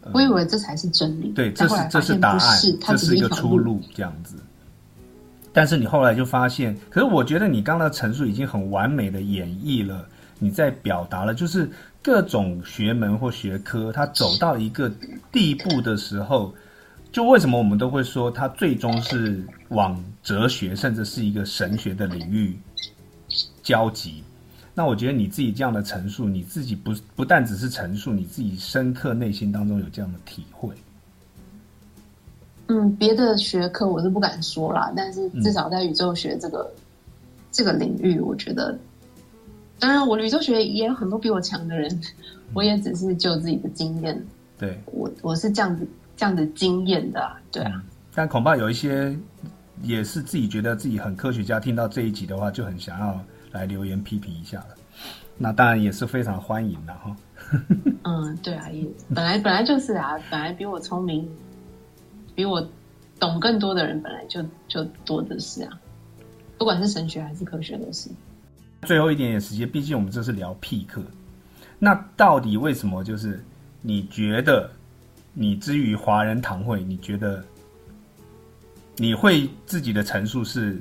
[0.03, 3.31] 呃我以为这才是真理，对，这是这是答案是，，它这是一个。
[3.31, 4.37] 出路，这样子。
[5.53, 10.07] 但是你后来就发现，可是我觉得你刚刚的陈述已经很完美的演绎了，
[10.39, 11.69] 你在表达了，就是
[12.03, 14.91] 各种学门或学科，它走到一个
[15.33, 16.55] 地步的时候，
[17.11, 22.57] 就为什么我们都会说它最终是往哲学甚至是一个神学的领域
[23.63, 24.23] 交集。
[24.75, 30.73] 那我觉得你自己这样的陈述，你自己不不但只是陈述，你自己深刻内心当中有这样的体会。
[32.69, 36.71] 嗯，别的学科我是不敢说啦，但是至少在宇宙学这个、
[37.51, 38.79] 这个领域，我觉得，
[39.79, 42.01] 当然我宇宙学也有很多比我强的人，
[42.53, 44.23] 我也只是就自己的经验，
[44.59, 47.83] 对我我是这样子这样子经验的，对啊。
[48.15, 49.17] 但恐怕有一些
[49.83, 53.19] 也是自己觉得自己很科学家，听到这一集的话，就很想要
[53.53, 54.69] 来留言批评一下了。
[55.39, 57.17] 那当然也是非常欢迎的哈。
[58.05, 61.27] 嗯，对啊，也本来本来就是啊，本来比我聪明。
[62.39, 62.65] 比我
[63.19, 65.81] 懂更多的人本来就就多的是啊，
[66.57, 68.09] 不管是神学还是科学都是。
[68.83, 71.03] 最后一点点时间，毕竟我们这是聊屁课，
[71.81, 73.03] 那到底为什么？
[73.03, 73.45] 就是
[73.83, 74.71] 你觉得
[75.33, 77.43] 你之于华人堂会，你觉得
[78.95, 80.81] 你会自己的陈述是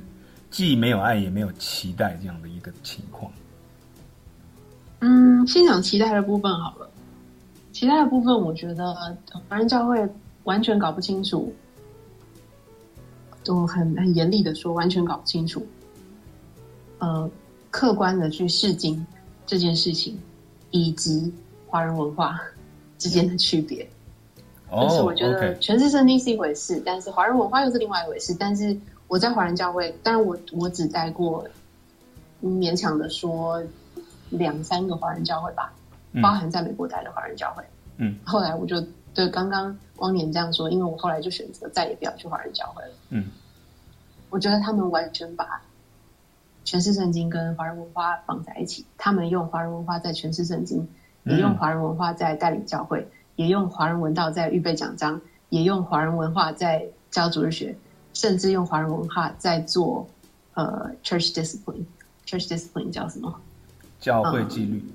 [0.51, 3.31] 既没有爱也没有期待这样的一个情况？
[4.99, 6.87] 嗯，先讲期待的部分好了。
[7.71, 8.93] 期待的部分，我觉得
[9.49, 10.07] 华人教会。
[10.47, 11.53] 完全搞不清楚，
[13.47, 15.65] 我很很严厉的说，完全搞不清楚。
[16.99, 17.29] 呃，
[17.69, 19.05] 客观的去试经
[19.45, 20.17] 这件事情，
[20.71, 21.33] 以及
[21.67, 22.39] 华人文化
[22.97, 23.85] 之间的区别。
[24.69, 28.33] 哦，是我觉得全是圣经是一回事，但是华人文化又是另外一回事。
[28.39, 28.75] 但是
[29.09, 31.45] 我在华人教会，当然我我只待过，
[32.41, 33.61] 勉强的说
[34.29, 35.73] 两三个华人教会吧，
[36.21, 37.61] 包含在美国待的华人教会。
[37.97, 38.81] 嗯，后来我就。
[39.17, 42.91] 对，刚刚光年这样说，因为我后来就选择再也不要去华人教会了。
[43.09, 43.25] 嗯，
[44.29, 45.59] 我觉得他们完全把
[46.63, 50.87] 诠释圣经跟华人文化绑在一起，他们用华人文化在诠释圣经，
[51.23, 57.75] 也用华人文化在带领教会，也用华人文道在预备讲章，也用华人文化在教主日学，
[58.13, 60.07] 甚至用华人文化在做
[60.53, 61.85] 呃 church discipline。
[62.27, 63.33] church discipline 叫什么？
[63.99, 64.85] 教会纪律。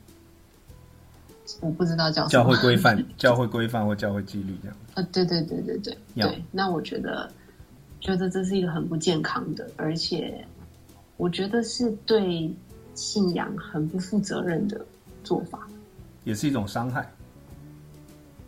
[1.60, 4.76] 我不知道叫教会规范、 教会规范或教会纪律这样。
[4.94, 6.44] 啊，对对对对对对。
[6.50, 7.30] 那我觉得，
[8.00, 10.44] 觉得这是一个很不健康的，而且
[11.16, 12.52] 我觉得是对
[12.94, 14.84] 信仰很不负责任的
[15.22, 15.66] 做法，
[16.24, 17.10] 也是一种伤害。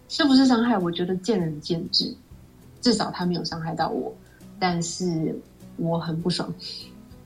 [0.09, 0.77] 是不是伤害？
[0.79, 2.15] 我觉得见仁见智。
[2.81, 4.15] 至少他没有伤害到我，
[4.59, 5.35] 但是
[5.77, 6.53] 我很不爽。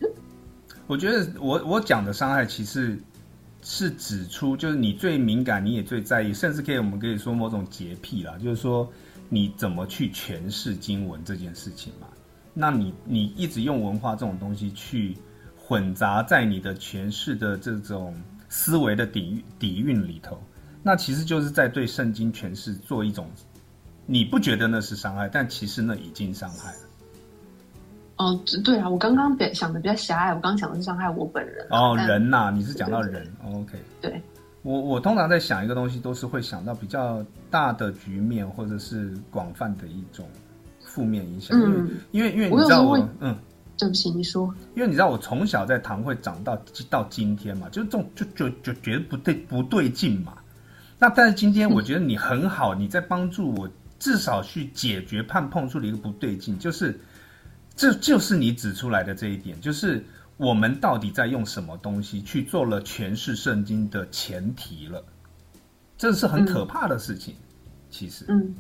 [0.86, 2.98] 我觉得我我讲的伤害其实。
[3.62, 8.90] 是指出，就是你最敏感，你也最在意，甚至可以，我们可以说某种洁癖啦，就是说
[9.28, 12.06] 你怎么去诠释经文这件事情嘛？
[12.54, 15.16] 那你你一直用文化这种东西去
[15.56, 18.14] 混杂在你的诠释的这种
[18.48, 20.42] 思维的底底蕴里头，
[20.82, 23.30] 那其实就是在对圣经诠释做一种，
[24.06, 26.87] 你不觉得那是伤害，但其实那已经伤害了。
[28.18, 31.64] 哦，对啊，我刚刚比想的比较狭隘，我刚刚想的是伤害我本人。
[31.70, 33.78] 哦，人呐，你是讲到人，OK。
[34.00, 34.20] 对，
[34.62, 40.28] 我我通常在想一个东西，都是会想到比较大的局面，或者是广泛的一种
[40.80, 41.56] 负面影响。
[41.62, 43.36] 嗯，因为因为你知道我，嗯，
[43.78, 44.52] 对不起，你说。
[44.74, 50.34] 因为你知道我从小在堂会长到到今天嘛，就这种就就就觉得不对不对劲嘛。
[50.98, 56.98] 那但是今天我觉得你很好，你在帮助我，至少去解决判碰出了一个不对劲，就是。
[57.78, 60.04] 这就是你指出来的这一点，就是
[60.36, 65.00] 我们到底在用什么东西去做了诠释圣经的前提了，
[65.96, 67.36] 这是很可怕的事情。
[67.88, 68.52] 其实，嗯，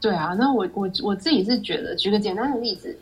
[0.00, 2.98] 对啊，那我我我自己是觉得，举个简单的例子，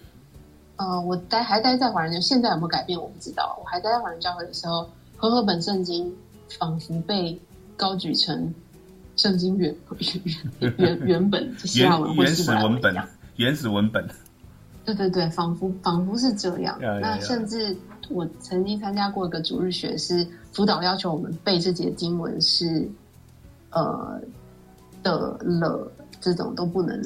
[0.77, 3.59] 呃，我待还待在华人教，现在有没有改变我不知道。
[3.59, 4.87] 我还待在华人教会的时候，
[5.17, 6.15] 和合本圣经
[6.59, 7.41] 仿佛被
[7.79, 8.55] 高举成
[9.17, 9.75] 圣经原
[10.61, 11.43] 原原原本
[11.75, 12.95] 原原始文本，
[13.37, 14.07] 原始文本。
[14.87, 16.79] 对对对，仿佛仿佛是这样。
[16.81, 17.77] 那甚至
[18.09, 22.89] 我曾经参加过一个主日学，是辅导要求我们背这节经文是，
[23.71, 24.21] 呃
[25.03, 27.03] 的了这种都不能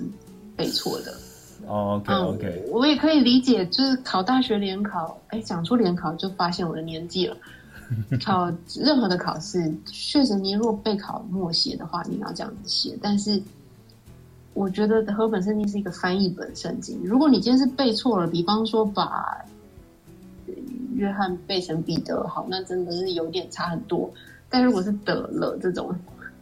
[0.55, 1.15] 背错的。
[1.67, 7.37] OK OK，我也可以理解，就是考大学联考，哎，讲出联考就发现我的年纪了。
[8.23, 13.43] 考 任何的考试，确实你如果备考默写的话，你要这样子写，但是。
[14.53, 17.01] 我觉得和本圣经是一个翻译本圣经。
[17.05, 19.39] 如果你今天是背错了，比方说把
[20.95, 24.13] 约翰背成彼得，好，那真的是有点差很多。
[24.49, 25.95] 但如果是得了这种，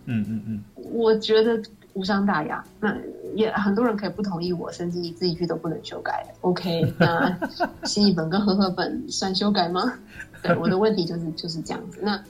[0.06, 2.64] 嗯嗯嗯，我觉得无伤大雅。
[2.80, 2.96] 那
[3.34, 6.26] 也很多人可以不同意我，甚至自己去都不能修改。
[6.40, 7.38] OK，那
[7.84, 9.92] 新译本跟和合本算修改吗？
[10.42, 12.00] 对，我的问题就是就是这样子。
[12.02, 12.20] 那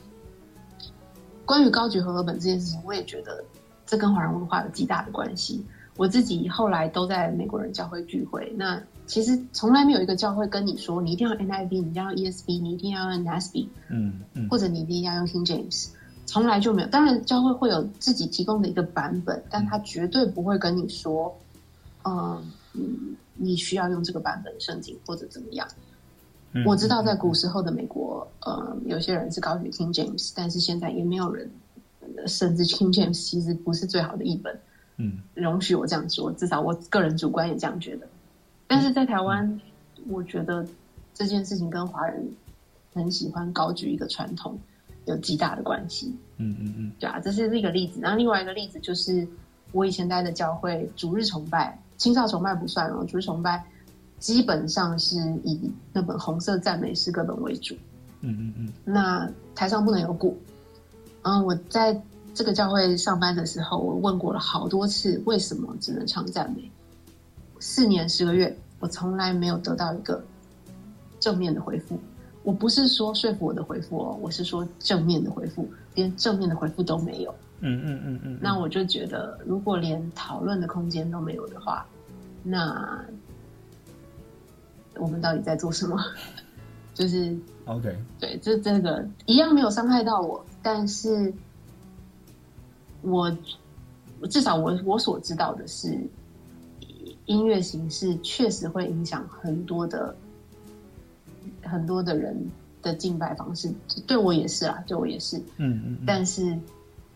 [1.44, 3.42] 关于高举和合本这件事情，我也觉得。
[3.88, 5.66] 这跟华人文化有极大的关系。
[5.96, 15.88] 我自己后来都在美国人教会聚会，那其实从来没有一个教会跟你说，你一定要 NIV，你一定要 ESV，你一定要 NASB，嗯嗯，或者你一定要用 King James，
[16.24, 16.88] 从来就没有。
[16.88, 21.36] 当然，教会会有自己提供的一个版本，但他绝对不会跟你说，
[22.04, 22.40] 嗯
[22.74, 25.66] 嗯，你需要用这个版本的圣经或者怎么样。
[26.52, 31.67] 嗯我知道在古时候的美国，呃，有些人是高举 King James，但是现在也没有人，呃
[32.26, 34.58] 甚至 King James 其实不是最好的译本。
[35.00, 38.08] 嗯容许我这样说，至少我个人主观也这样觉得。
[38.66, 39.60] 但是在台湾，
[40.08, 40.66] 我觉得
[41.14, 42.28] 这件事情跟华人
[42.92, 44.58] 很喜欢高举一个传统
[45.06, 46.12] 有极大的关系。
[46.36, 48.00] 嗯嗯嗯对啊，这是一个例子。
[48.00, 49.26] 然后另外一个例子就是
[49.70, 53.64] 我以前待的教会主日崇拜，青少崇拜不算哦，主日崇拜
[54.18, 57.74] 基本上是以那本红色赞美诗歌本为主。
[58.20, 60.36] 嗯嗯嗯那台上不能有鼓。
[61.28, 62.00] 嗯，我在
[62.32, 66.70] 这个教会上班的时候，我问过了好多次，为什么只能唱赞美？
[67.60, 70.24] 四年十个月，我从来没有得到一个
[71.20, 72.00] 正面的回复。
[72.44, 77.34] 我不是说说服我的回复哦，我是说正面的回复，连正面的回复都没有。
[77.60, 81.84] 嗯嗯嗯嗯，那我就觉得，如果连讨论的空间都没有的话，
[82.42, 83.04] 那
[84.96, 86.02] 我们到底在做什么？
[86.94, 87.36] 就是。
[87.68, 91.32] OK，对，这这个一样没有伤害到我，但是
[93.02, 93.30] 我
[94.30, 95.98] 至少我我所知道的是，
[97.26, 100.16] 音乐形式确实会影响很多的
[101.62, 102.34] 很多的人
[102.80, 103.70] 的敬拜方式，
[104.06, 106.04] 对我也是啊，对我也是，嗯嗯嗯。
[106.06, 106.58] 但是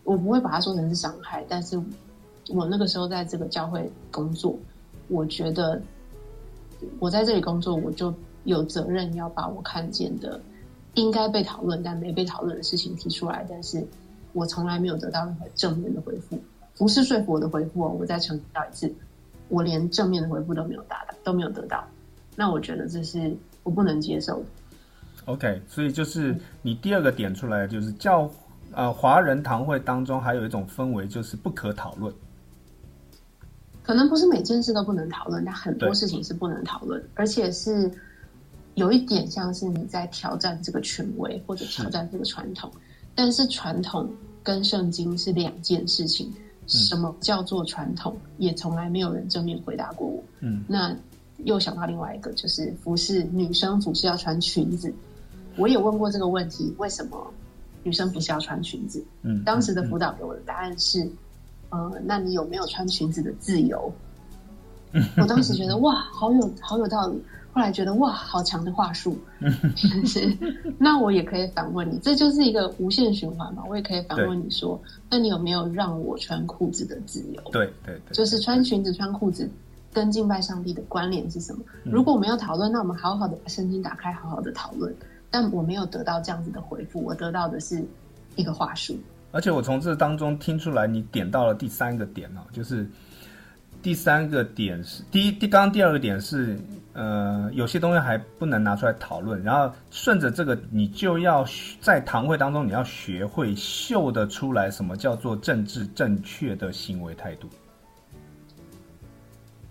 [0.03, 1.81] 我不会把它说成是伤害，但是
[2.49, 4.55] 我那个时候在这个教会工作，
[5.07, 5.81] 我觉得
[6.99, 10.39] 我在这里工作，我就有责任要把我看见的
[10.95, 13.85] 应该被讨论但没被讨论的事情提出来，但是
[14.33, 16.39] 我从来没有得到任何正面的回复，
[16.77, 18.93] 不是说服我的回复哦，我再强调一次，
[19.49, 21.83] 我连正面的回复都没有达到，都没有得到，
[22.35, 24.45] 那我觉得这是我不能接受的。
[25.25, 28.29] OK，所以就是你第二个点出来，就是教
[28.73, 32.13] 呃华人堂会当中还有一种氛围，就是不可讨论。
[33.81, 37.91] 可能不是每件事都不能讨论，但很多事情是不能讨论，而且是
[38.75, 42.71] 有一点像是你在挑战这个权威或者挑战这个传统。
[43.15, 44.09] 但是传统
[44.41, 46.31] 跟圣经是两件事情。
[46.65, 48.15] 什么叫做传统？
[48.37, 50.23] 也从来没有人正面回答过我。
[50.39, 50.95] 嗯，那
[51.39, 54.91] 又想到另外一个，就是服饰女生服饰要穿裙子。
[55.57, 57.33] 我也问过这个问题，为什么
[57.83, 59.03] 女生不是要穿裙子？
[59.23, 61.05] 嗯，当时的辅导给我的答案是，
[61.69, 63.91] 呃，那你有没有穿裙子的自由？
[65.19, 67.21] 我当时觉得哇，好有好有道理。
[67.53, 69.17] 后来觉得哇，好强的话术。
[70.05, 70.35] 是，
[70.77, 73.63] 那我也可以反问你，这就是一个无限循环嘛。
[73.69, 77.41] 我也可以反问你说，那你有没有让我穿裤子的自由？
[77.51, 79.49] 对对对，就是穿裙子、穿裤子
[79.93, 81.63] 跟敬拜上帝的关联是什么？
[81.83, 84.93] 如果我们要讨论，那我们好好的把圣经打开，好好的讨论。
[85.29, 87.83] 但我没有得到这样子的回复，我得到的是
[88.35, 88.97] 一个话术。
[89.31, 92.87] 而且我从这当中听出来，你点到了第三个点哦，就是
[93.81, 96.55] 第三个点是第一，第刚刚第二个点是
[96.93, 101.43] 呃，有些东西还不能拿出来讨论，然后顺着这个，你就要
[101.81, 107.47] 在堂会当中，你要学会秀得出来什么叫做政治正确的行为态度。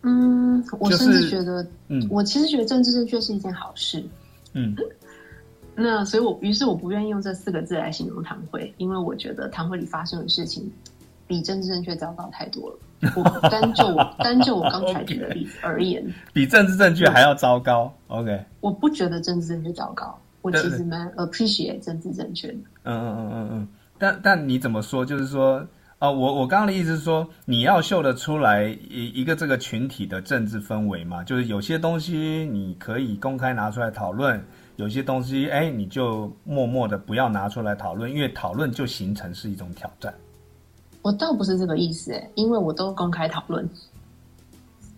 [0.03, 4.03] 嗯，我甚至觉得，嗯我其实觉得政治正确是一件好事。
[4.55, 4.75] 嗯
[5.77, 10.71] 那所以我，于是我不愿意用这四个字来形容堂会，因为我觉得堂会里发生的事情
[11.27, 12.77] 比政治正确糟糕太多了。
[13.17, 17.93] 我 单就我单就我刚才举的例子而言，比政治正确还要糟糕。
[18.07, 22.55] OK，我不觉得政治正确糟糕，我其实蛮 appreciate 政治正确的。
[22.85, 25.05] 嗯嗯嗯嗯嗯，但但你怎么说？
[25.05, 25.67] 就是说，
[25.99, 32.17] 啊、我我刚刚的意思是说，你要秀得出来一一个这个群体的政治氛围嘛，就是有些东西
[32.53, 34.41] 你可以公开拿出来讨论，
[34.77, 40.13] 有些东西哎你就默默的不要拿出来讨论，因为讨论就形成是一种挑战。
[41.03, 43.69] 我倒不是这个意思，哎，因为我都公开讨论。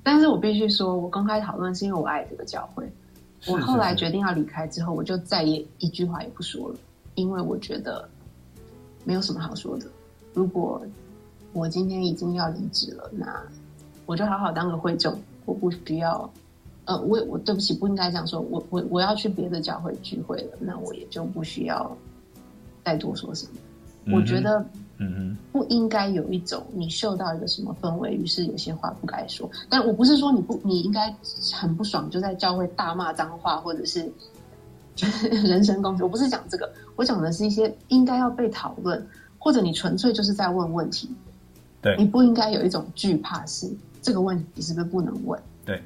[0.03, 2.87] 但是我必须说，我公开讨论是因为我爱这个教会。
[3.47, 6.77] 我后来决定要离开之后，我就再也一句话也不说了，
[7.15, 8.09] 因为我觉得
[9.05, 9.87] 没有什么好说的。
[10.33, 10.83] 如果
[11.53, 13.43] 我今天已经要离职了，那
[14.07, 16.31] 我就好好当个会众，我不需要。
[16.87, 18.41] 呃，我我对不起，不应该这样说。
[18.41, 21.97] 我我我要去别的教会聚会了，那我也就不需要
[22.85, 24.15] 再多说什么。
[24.15, 24.63] 我觉得
[25.05, 29.49] 嗯不应该有一种你嗅到一个什么氛围，于是有些话不该说。
[29.69, 31.15] 但我不是说你不，你应该
[31.53, 34.11] 很不爽，就在教会大骂脏话，或者是
[34.97, 36.03] 就是人身攻击。
[36.03, 39.07] 我不是讲这个，我讲的是一些应该要被讨论，
[39.39, 41.09] 或者你纯粹就是在问问题。
[41.81, 45.41] 对你不应该有一种惧怕是这个问题是不是不能问？
[45.65, 45.83] 对，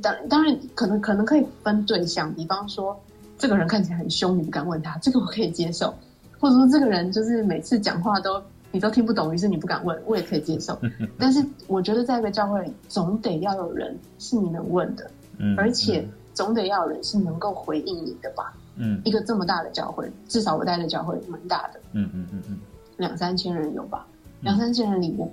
[0.00, 2.98] 当当然可能可能可以分对象，比方说
[3.38, 5.94] 这个人看起来很凶，你不敢问他，这个我可以接受。
[6.42, 10.76] 或者说这个人就是每次讲话都你都听不懂，于是你不敢问，我也可以接受。
[11.16, 18.52] 但是我觉得在一个教会里，总得要有人是你能问的，嗯，而且总得要有人是能够回应你的吧。
[18.74, 22.58] 嗯一个这么大的教会，至少我待的教会蛮大的，嗯嗯嗯嗯
[22.96, 24.04] 两三千人有吧？
[24.40, 25.30] 两三千人里，我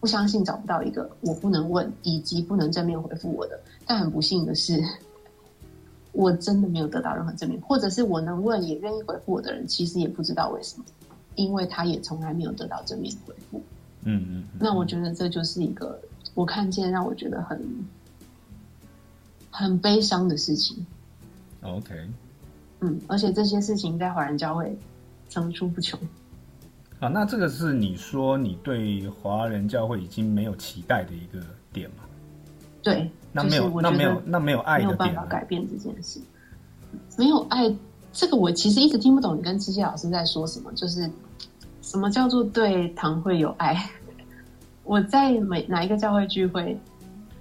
[0.00, 3.58] 不相信找不到一个我不能问以及不能正面回复我的。
[3.86, 4.82] 但很不幸的是，
[6.20, 10.84] 我真的没有得到任何证明，或者是我能问也愿意回复我的人，其实也不知道为什么，
[11.34, 13.62] 因为他也从来没有得到正面回复。
[14.02, 15.98] 嗯嗯，那我觉得这就是一个
[16.34, 17.58] 我看见让我觉得很
[19.50, 20.84] 很悲伤的事情。
[21.62, 21.94] OK，
[22.80, 24.76] 嗯，而且这些事情在华人教会
[25.30, 25.98] 层出不穷。
[26.98, 31.42] 啊，那这个是你说你对华人教会已经没有期待的一个
[31.72, 31.99] 点吗？
[32.82, 35.14] 对，那没有那没有那没有爱没有办？
[35.14, 36.20] 法改变这件事。
[37.16, 37.72] 没有爱，
[38.12, 41.08] 这个我其实一直听不懂你跟七七老师在说什么，就是
[41.82, 43.90] 什么叫做对堂会有爱？
[44.84, 46.76] 我在每哪一个教会聚会，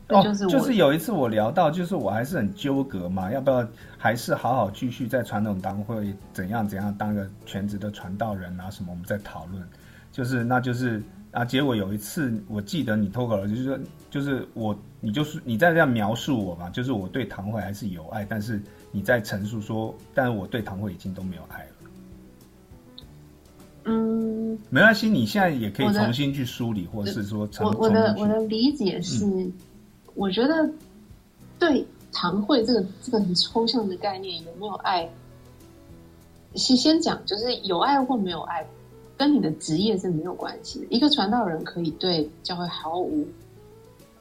[0.10, 3.68] 哦，就是我就是有一次我聊到，就是我还是很纠葛嘛，要不要
[3.98, 9.64] 还是好好继续在传统堂会怎样怎样当个全职的传道人啊什么，我们在讨论，
[10.12, 11.02] 就是那就是
[11.32, 18.62] 啊，结果有一次我记得你脱口而出就是说，就是我你就是你在这样描述我嘛，就是我对唐慧还是有爱，但是
[18.92, 21.70] 你在陈述说，但是我对唐慧已经都没有爱了。
[23.86, 29.50] 嗯，没关系，你现在也可以重新去梳理，或者是说重我我的我的理解是，
[30.16, 30.70] 我觉得
[31.58, 35.10] 对唐慧这个这个很抽象的概念有没有爱，
[36.56, 38.68] 先先讲就是有爱或没有爱，
[39.20, 40.86] 跟你的职业是没有关系的。
[40.90, 43.28] 一个传道人可以对教会毫无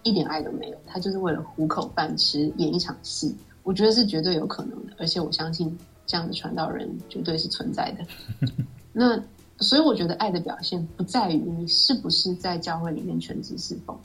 [0.02, 3.32] 一点爱都没有，他就是为了糊口饭吃，演一场戏，
[3.62, 8.04] 我觉得是绝对有可能的，而且我相信这样的传道人绝对是存在的。
[8.92, 9.22] 那
[9.60, 13.96] 所以我觉得爱的表现不在于你是不是在教会里面全职侍奉。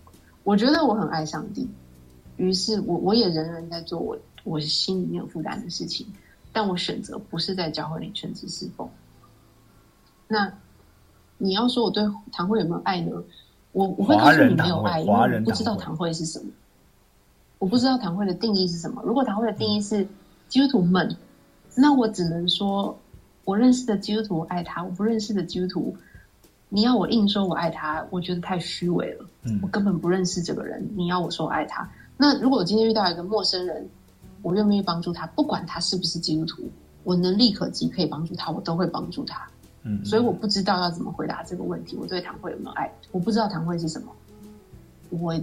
[0.43, 1.67] 我觉得我很爱上帝，
[2.37, 6.05] 于是我我也仍然在做我我心里面有负担的事情，
[6.51, 8.87] 但我选择不是在教会里全职侍奉。
[10.27, 10.53] 那
[11.43, 13.11] 你要说我对堂会有没有爱呢？
[13.73, 16.45] 我我会告诉你没有爱，因为我不知道堂会是什么，
[17.59, 19.01] 我不知道堂会的定义是什么。
[19.05, 20.07] 如果堂会的定义是
[20.47, 21.15] 基督徒们，
[21.75, 22.97] 那我只能说。
[23.45, 25.97] 我认识的基督徒我爱他，我不认识的基督徒，
[26.69, 29.25] 你要我硬说我爱他，我觉得太虚伪了。
[29.43, 31.85] 嗯我根本不认识这个人，你要我说我爱他，
[32.15, 33.85] 那如果我今天遇到一个陌生人，
[34.41, 35.27] 我愿不愿意帮助他？
[35.27, 36.63] 不管他是不是基督徒，
[37.03, 39.45] 我能力可及可以帮助他，我都会帮助他。
[39.83, 41.97] 嗯，所以我不知道要怎么回答这个问题。
[41.97, 42.91] 我对堂会有没有爱？
[43.11, 44.11] 我不知道堂会是什么，
[45.09, 45.33] 我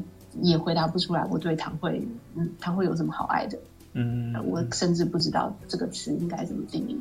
[0.41, 1.25] 也回答不出来。
[1.31, 2.03] 我对堂会，
[2.35, 3.59] 嗯，堂会有什么好爱的？
[3.93, 6.97] 嗯，我甚至不知道这个词应该怎么定义。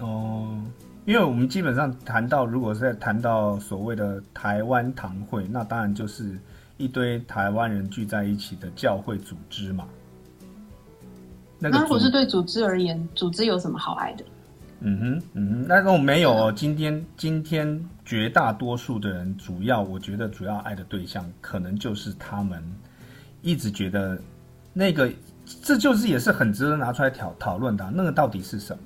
[0.00, 0.60] 哦，
[1.04, 6.38] 因为我们基本上谈到，如果是在谈到所谓的台湾堂会，那当然就是
[6.78, 9.86] 一堆台湾人聚在一起的教会组织嘛。
[11.58, 14.24] 那个那如果是对组织而言，组织有什么好爱的？
[14.80, 16.52] 嗯哼，嗯哼，那种没有哦。
[16.54, 22.62] 今天今天绝大多数的人，主要我觉得主要爱的对象，可能就是他们
[23.42, 24.18] 一直觉得
[24.72, 25.10] 那个，
[25.62, 28.82] 这就是也是很值得拿出来讨讨论的、那个到底是什么？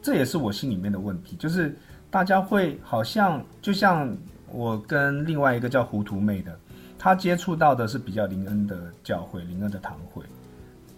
[0.00, 1.76] 这也是我心里面的问题，就是
[2.10, 4.16] 大家会好像就像
[4.50, 6.58] 我跟另外一个叫糊涂妹的，
[6.98, 10.22] 她接触到的是比较林恩的教会，林恩的堂会。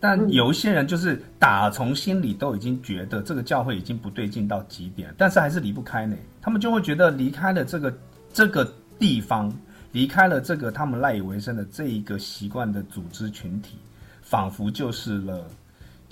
[0.01, 6.17] 但有一些人就是打从心里都已经觉得这个教会已经不对劲到极点，但是还是离不开呢。
[6.41, 7.95] 他们就会觉得离开了这个
[8.33, 9.53] 这个地方，
[9.93, 13.77] 离开了这个他们赖以为生的这一个习惯的组织群体，
[14.23, 15.47] 仿佛就是了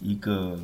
[0.01, 0.59] 一个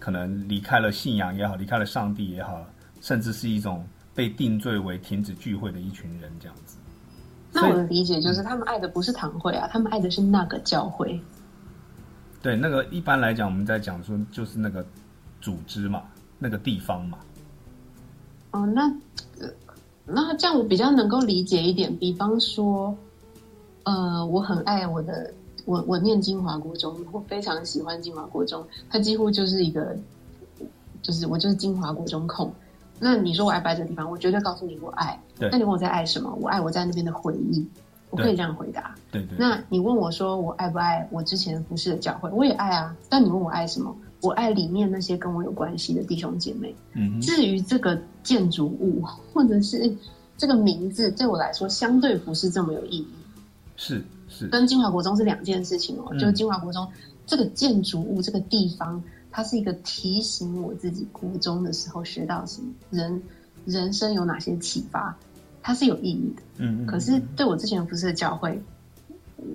[0.00, 2.66] 可能离开了信仰也好，离开了上帝也好，
[3.00, 6.76] 甚至是一种被定罪为停止聚会的一群人这样子。
[7.52, 11.20] 那我的理解就是，他们爱的不是堂会啊，他们爱的是那个教会。
[12.46, 14.86] 对，那个一般来讲，我们在讲说就是那个
[15.40, 16.04] 组织嘛，
[16.38, 17.18] 那个地方嘛。
[18.52, 18.82] 哦，那
[19.40, 19.48] 呃
[20.04, 21.92] 那这样我比较能够理解一点。
[21.96, 22.96] 比方说，
[23.82, 25.34] 呃，我很爱我的，
[25.64, 29.96] 我我念金华国中，我非常喜欢金华国中，它几乎就是一个，
[31.02, 32.54] 就是我就是金华国中控。
[33.00, 34.08] 那你说我爱不爱这个地方？
[34.08, 35.20] 我绝对告诉你我爱。
[35.36, 36.32] 对那你问我在爱什么？
[36.40, 37.66] 我爱我在那边的回忆。
[38.16, 38.94] 我可以这样回答。
[39.10, 39.36] 对对。
[39.38, 42.30] 那你问我说我爱不爱我之前服侍的教会？
[42.30, 42.96] 我也爱啊。
[43.08, 43.96] 但你问我爱什么？
[44.22, 46.74] 我爱里面那些跟我有关系的弟兄姐妹。
[46.94, 49.02] 嗯，至于这个建筑物
[49.32, 49.94] 或者是
[50.36, 53.08] 这个名字，对我来说相对不是这么有意义。
[53.76, 56.06] 是是，跟金华国中是两件事情哦。
[56.10, 56.88] 嗯就是金华国中
[57.26, 63.22] 这个建筑物这个地方，它是一个提醒我自己国中的时候学到什么人
[63.66, 65.14] 人生有哪些启发。
[65.66, 66.42] 它是有意义的。
[66.58, 66.86] 嗯嗯。
[66.86, 68.56] 可是对我之前服侍的教会，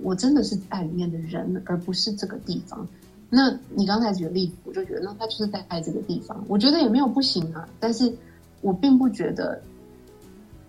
[0.02, 2.86] 我真的是爱里面的人，而不是这个地方。
[3.30, 6.44] 那你刚才举的例子，我就觉得，那他就是在爱这个地方。
[6.48, 8.14] 我觉得也没有不行啊，但是
[8.60, 9.58] 我并不觉得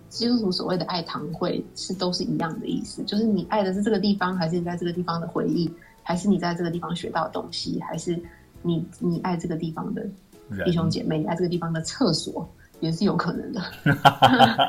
[0.08, 3.04] 基督徒所谓的爱堂会是都是一样的意思。
[3.04, 5.70] 就是你爱的是这个地方，还是你在这个地方的回忆，
[6.04, 8.18] 还是你在这个地方学到的东西，还是
[8.62, 10.08] 你你爱这个地方的
[10.64, 12.50] 弟兄姐妹，你爱这个地方的厕所，
[12.84, 13.61] 也是有可能的。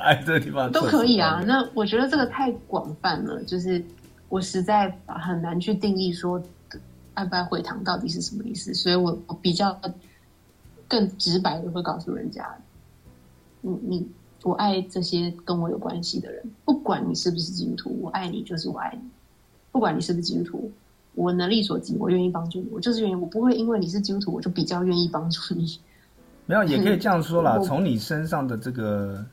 [0.02, 1.42] 爱 这个地方都可以啊。
[1.46, 3.84] 那我觉得这个太广泛了，就是
[4.28, 6.42] 我实在很难去定义说。
[7.16, 8.74] 爱不爱会堂到底是什么意思？
[8.74, 9.80] 所以我我比较
[10.88, 12.44] 更直白的会告诉人家，
[13.60, 14.08] 你你
[14.42, 19.08] 我爱这些跟我有关系的人，不管你是不是基督徒，我爱你就是我爱你。
[19.70, 20.72] 不管你是不是基督徒，
[21.14, 25.78] 我能力所及，我愿意帮助你，我就是愿意，我不会因为你是基督徒，我就比较愿意帮助你。
[26.46, 27.58] 没有，也可以这样说啦。
[27.58, 29.24] 从你身上的这个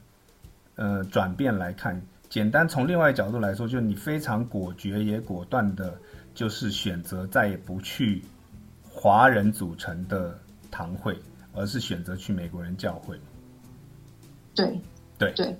[0.76, 5.94] 呃转变来看，简单从另外一角度来说，就是你非常果决也果断的。
[6.34, 8.24] 就是选择再也不去
[8.90, 10.34] 华人组成的
[10.72, 11.14] 堂会，
[11.54, 13.20] 而是选择去美国人教会。
[14.56, 14.80] 对
[15.18, 15.54] 对对，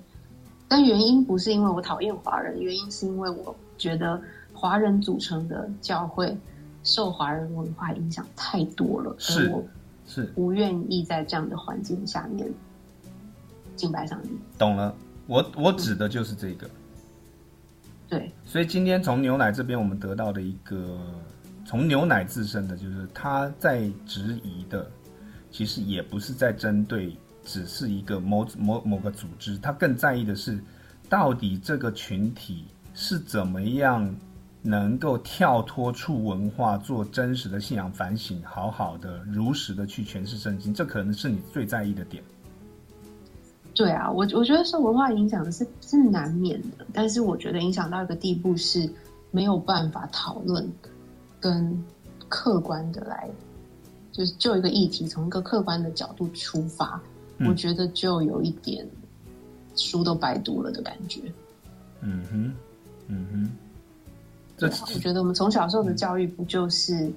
[0.66, 4.18] 但原因不是因为我讨厌华人，原因是因为我觉得
[4.54, 6.34] 华人组成的教会
[6.84, 9.52] 受华人文化影响太多了，是
[10.12, 12.46] 是不愿意在这样的环境下面
[13.76, 14.28] 敬拜上帝。
[14.58, 14.94] 懂了，
[15.26, 16.68] 我我指的就是这个。
[18.08, 20.98] 对，所以今天从牛奶这边我们得到的一个，
[21.64, 24.86] 从牛奶自身的，就是他在质疑的，
[25.50, 30.62] 其实也不是在针对，只是一个某某某个组织，他更在意的是，
[31.08, 34.14] 到底这个群体是怎么样
[34.62, 42.22] 能够跳脱出文化，做真实的信仰反省，好好的如实的去诠释圣经，这可能是你最在意的点。
[43.74, 48.88] 对啊，我我觉得受文化影响是是难免的，但是我觉得影响到一个地步是
[49.30, 50.70] 没有办法讨论
[51.40, 51.82] 跟
[52.28, 53.28] 客观的来，
[54.12, 57.00] 就是就一个议题从一个客观的角度出发，
[57.48, 58.86] 我觉得就有一点
[59.74, 61.20] 书都白读了的感觉。
[62.02, 62.54] 嗯哼，
[63.08, 63.50] 嗯哼，
[64.68, 67.10] 这我觉得我们从小受的教育不就是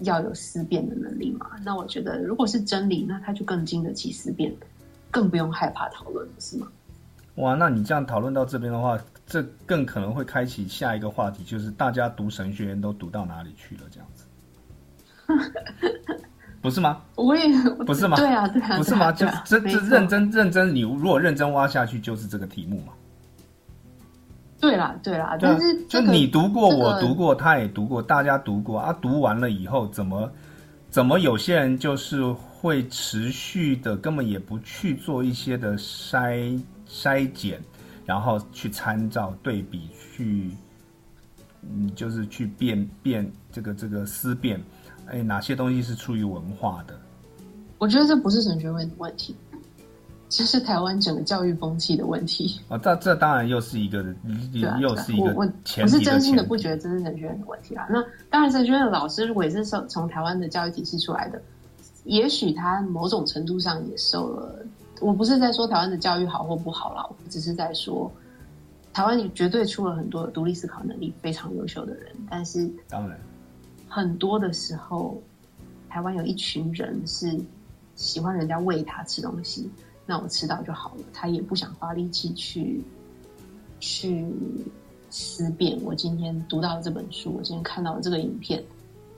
[0.00, 1.46] 要有思辨的能力嘛？
[1.64, 4.54] 那我觉得如果是真理，那他就更经得起思辨。
[5.08, 6.66] 更不用害怕讨论，是吗？
[7.36, 13.82] 哇，那你这样讨论到这边的话，这更可能会开启下一个话题，就是大家读神学院都读到哪里去了？
[13.90, 14.26] 这样子，
[16.60, 17.00] 不是吗？
[17.14, 17.44] 我也
[17.86, 18.18] 不是吗？
[18.18, 19.10] 对啊，对啊，不是吗？
[19.12, 22.92] 就这这认真认真，你如果认真挖下去，就是这个题目嘛。
[24.60, 28.92] 对啦，对啦，但是就你读过，我读过，他也读过，大家读过啊。
[29.00, 30.30] 读完了以后，怎么
[30.90, 32.34] 怎么有些人就是。
[32.58, 37.60] 会持续的，根本也不去做一些的筛筛减，
[38.04, 40.50] 然后去参照对比，去
[41.62, 44.60] 嗯，就是去辨辨这个这个思辨，
[45.06, 46.98] 哎，哪些东西是出于文化的？
[47.78, 49.36] 我觉得这不是神学问问题，
[50.28, 52.60] 这是台湾整个教育风气的问题。
[52.68, 54.04] 啊，这这当然又是一个，
[54.80, 55.32] 又是一个。
[55.34, 55.46] 我
[55.82, 57.86] 我是真心的不觉得这是神学院的问题啦。
[57.90, 61.40] 那当然，陈学院的老师如果也是受从台湾的教育体系出来的。
[62.04, 64.64] 也许他某种程度上也受了，
[65.00, 68.08] 我不是在说台湾的教育好或不好啦，我只是在说，
[68.92, 73.18] 台湾绝对出了很多独立思考能力非常优秀的人，但是当然，
[73.88, 75.20] 很多的时候，
[75.88, 77.36] 台湾有一群人是
[77.96, 79.68] 喜欢人家喂他吃东西，
[80.06, 82.80] 那我吃到就好了，他也不想花力气去
[83.80, 84.24] 去
[85.10, 85.78] 思辨。
[85.82, 88.62] 我今天读到这本书，我今天看到这个影片，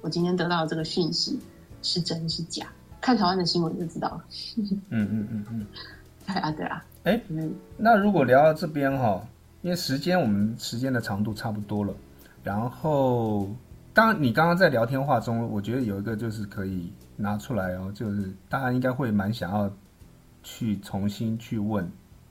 [0.01, 1.39] 我今天得到这个讯息
[1.83, 2.67] 是真是假？
[3.01, 4.25] 看台湾的新闻就知道了。
[4.57, 5.67] 嗯嗯嗯 嗯，
[6.27, 6.85] 对啊对啊。
[7.05, 7.21] 哎，
[7.77, 9.23] 那如果聊到这边哈，
[9.63, 11.95] 因为时间我们时间的长度差不多了，
[12.43, 13.49] 然后
[13.95, 19.71] 当你刚刚在聊天话中，我觉得有一个就是可以拿出来哦，就是大家应该会蛮想要
[20.51, 21.87] 去重新去问，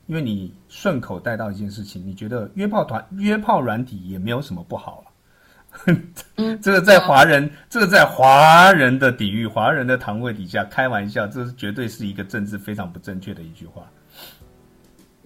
[0.07, 5.95] 因为你顺口带到一件事情，你觉得约炮团约炮软体也没有什么不好了。
[6.59, 13.83] 这个在华人，这个在华人的底蕴、华人的堂会底下开玩笑，这是绝对是一个政治非常不正确的一句话。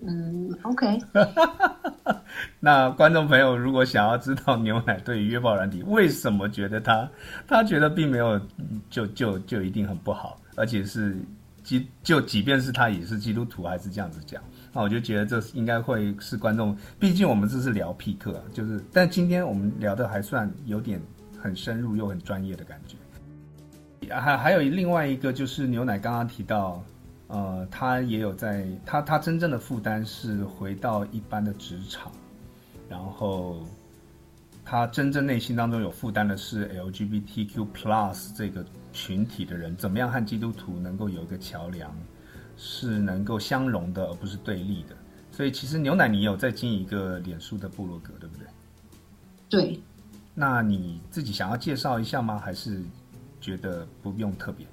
[0.05, 0.99] 嗯，OK。
[2.59, 7.09] 那观众朋友如果想要知道牛奶对于约炮软体为什么觉得他
[7.47, 8.39] 他觉得并没有
[8.89, 11.17] 就就就一定很不好，而且是
[11.63, 14.41] 即就即便是他也是基督徒，还是这样子讲。
[14.73, 21.01] 那我就觉得这应该会是观众，毕竟我们这是聊屁课，就是，但今天我们聊的还算有点
[21.41, 22.95] 很深入又很专业的感觉。
[24.09, 26.83] 还还有另外一个就是牛奶刚刚提到，
[27.27, 32.11] 呃，他也有在他他真正的负担是回到一般的职场，
[32.89, 33.65] 然后
[34.65, 41.93] 他真正内心当中有负担的是 LGBTQ plus 这个群体的人，怎么样和基督徒能够有一个桥梁，
[42.57, 44.95] 是能够相融的，而不是对立的。
[45.31, 48.47] 所以其实牛奶你有在经营一个脸书的部落格，对不对？
[49.49, 49.81] 对。
[50.33, 52.37] 那你自己想要介绍一下吗？
[52.37, 52.81] 还是
[53.39, 54.65] 觉得不用特别？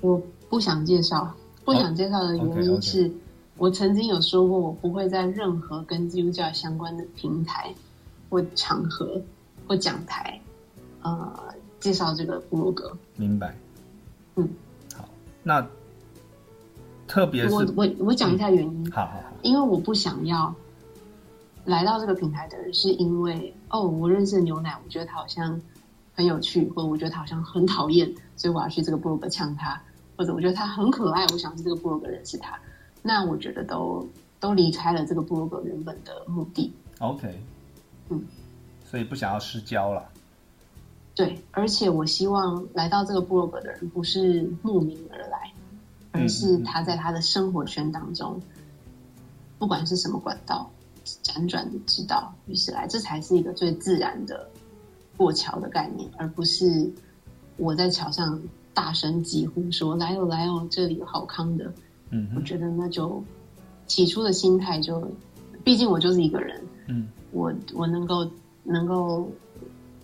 [0.00, 1.34] 我不想介绍，
[1.64, 3.10] 不想介绍的原因是
[3.56, 7.72] 我曾经有说过，我不会在任何跟基督教相关的平台
[8.28, 9.22] 或场合
[9.66, 10.40] 或讲台，
[11.02, 11.53] 呃，
[11.84, 12.96] 介绍这个部落格。
[13.16, 13.54] 明白。
[14.36, 14.48] 嗯，
[14.96, 15.06] 好，
[15.42, 15.68] 那
[17.06, 18.90] 特别是我我我讲一下原因。
[18.90, 20.54] 好好好，因为我不想要。
[21.66, 25.58] 来到这个平台的人，是因为哦，我认识牛奶，我觉得他好像
[26.14, 28.06] 很有趣，或者我觉得他好像很讨厌，
[28.36, 29.80] 所以我要去这个部落格呛他，
[30.14, 32.58] 或者我觉得他很可爱，我想去这个部落格认识他。
[33.00, 34.06] 那我觉得都
[34.38, 36.70] 都离开了这个部落格原本的目的。
[36.98, 37.42] OK，
[38.10, 38.22] 嗯，
[38.84, 40.06] 所以不想要失焦了。
[41.14, 45.52] 对，而且我希望来到这个部落格的人不是慕名而来，
[46.12, 48.40] 而是他在他的生活圈当中，
[49.58, 50.70] 不管是什么管道。
[51.22, 54.48] 辗转的知道，于是来，这才是一个最自然的
[55.18, 56.90] 过桥的概念，而不是
[57.58, 58.40] 我在桥上
[58.72, 61.70] 大声疾呼说“来哦来哦，这里有好康的”。
[62.08, 63.22] 嗯，我觉得那就
[63.86, 65.06] 起初的心态就，
[65.62, 66.58] 毕竟我就是一个人，
[66.88, 68.26] 嗯，我我能够
[68.62, 69.28] 能够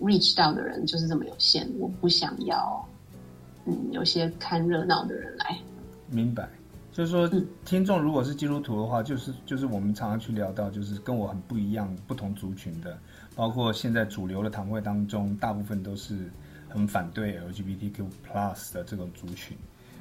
[0.00, 2.88] reach 到的人就是这么有限，我不想要，
[3.66, 5.58] 嗯，有些看热闹的人来，
[6.08, 6.48] 明白。
[6.92, 7.30] 就是说，
[7.64, 12.98] 听众如果是基督徒的话，就是就是我们常常去聊到，就是跟我很不一样、不同族群的，
[13.36, 16.28] 包括现在主流的堂会当中，大部分都是
[16.68, 19.56] 很反对 LGBTQ plus 的这种族群。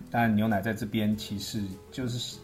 [0.09, 2.37] 但牛奶在这边其实就是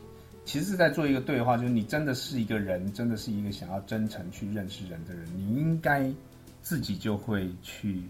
[0.46, 6.10] 其实是在做一个对话，就是你真的是一个人，真的是一个想要真诚去认识人的人，你应该
[6.66, 8.02] 自己就会去。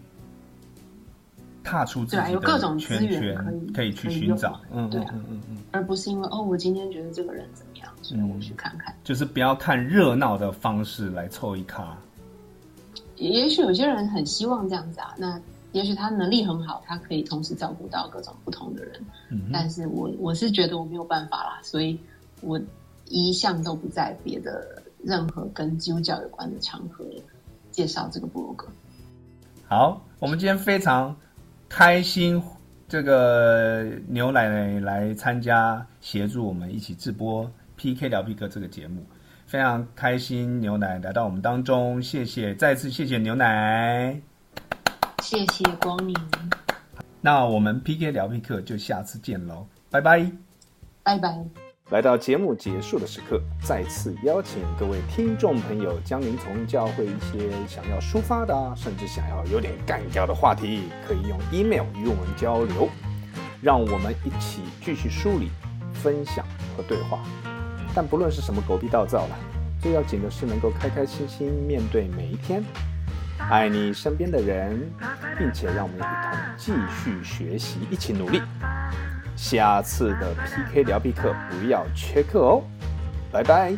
[1.68, 8.96] 踏出自己的圈圈，可以去寻找，嗯嗯嗯嗯嗯，而不是因为哦，我今天觉得这个人怎么样，所以我去看看。
[9.04, 11.98] 就是不要看热闹的方式来凑一咖。
[13.16, 15.42] 也许有些人很希望这样子啊，那
[15.72, 19.04] 也许他能力很好，他可以同时照顾到各种不同的人。
[19.32, 21.98] 嗯，但是我我是觉得我没有办法啦，所以
[22.42, 22.62] 我
[23.08, 27.04] 一向都不在别的任何跟基督教有关的场合
[27.76, 28.68] 介绍这个博格。
[29.68, 31.16] 好，我们今天非常。
[31.68, 32.42] 开心，
[32.88, 39.04] 这个牛奶奶来参加协助我们一起直播 PK 聊 P 哥这个节目，
[39.48, 40.62] 非常开心。
[40.62, 44.22] 牛奶来到我们当中，谢谢，再次谢谢牛奶，
[45.24, 46.16] 谢谢光明。
[47.20, 50.32] 那我们 PK 聊 P 课就下次见喽，拜拜，
[51.04, 51.65] 拜拜。
[51.92, 62.90] 来到节目结束的时刻，再次邀请各位听众朋友，将您从教会一些想要抒发的，甚至想要有点干掉的话题，可以用 email 与我们交流，
[63.62, 65.52] 让我们一起继续梳理、
[65.94, 66.44] 分享
[66.76, 67.20] 和对话。
[67.94, 69.38] 但不论是什么狗屁倒灶了，
[69.80, 72.64] 最要紧的是能够开开心心面对每一天，
[73.38, 74.92] 爱你身边的人，
[75.38, 78.42] 并且让我们一同继续学习，一起努力。
[79.48, 82.64] 下次的 PK 聊必课不要缺课哦，
[83.32, 83.76] 拜拜。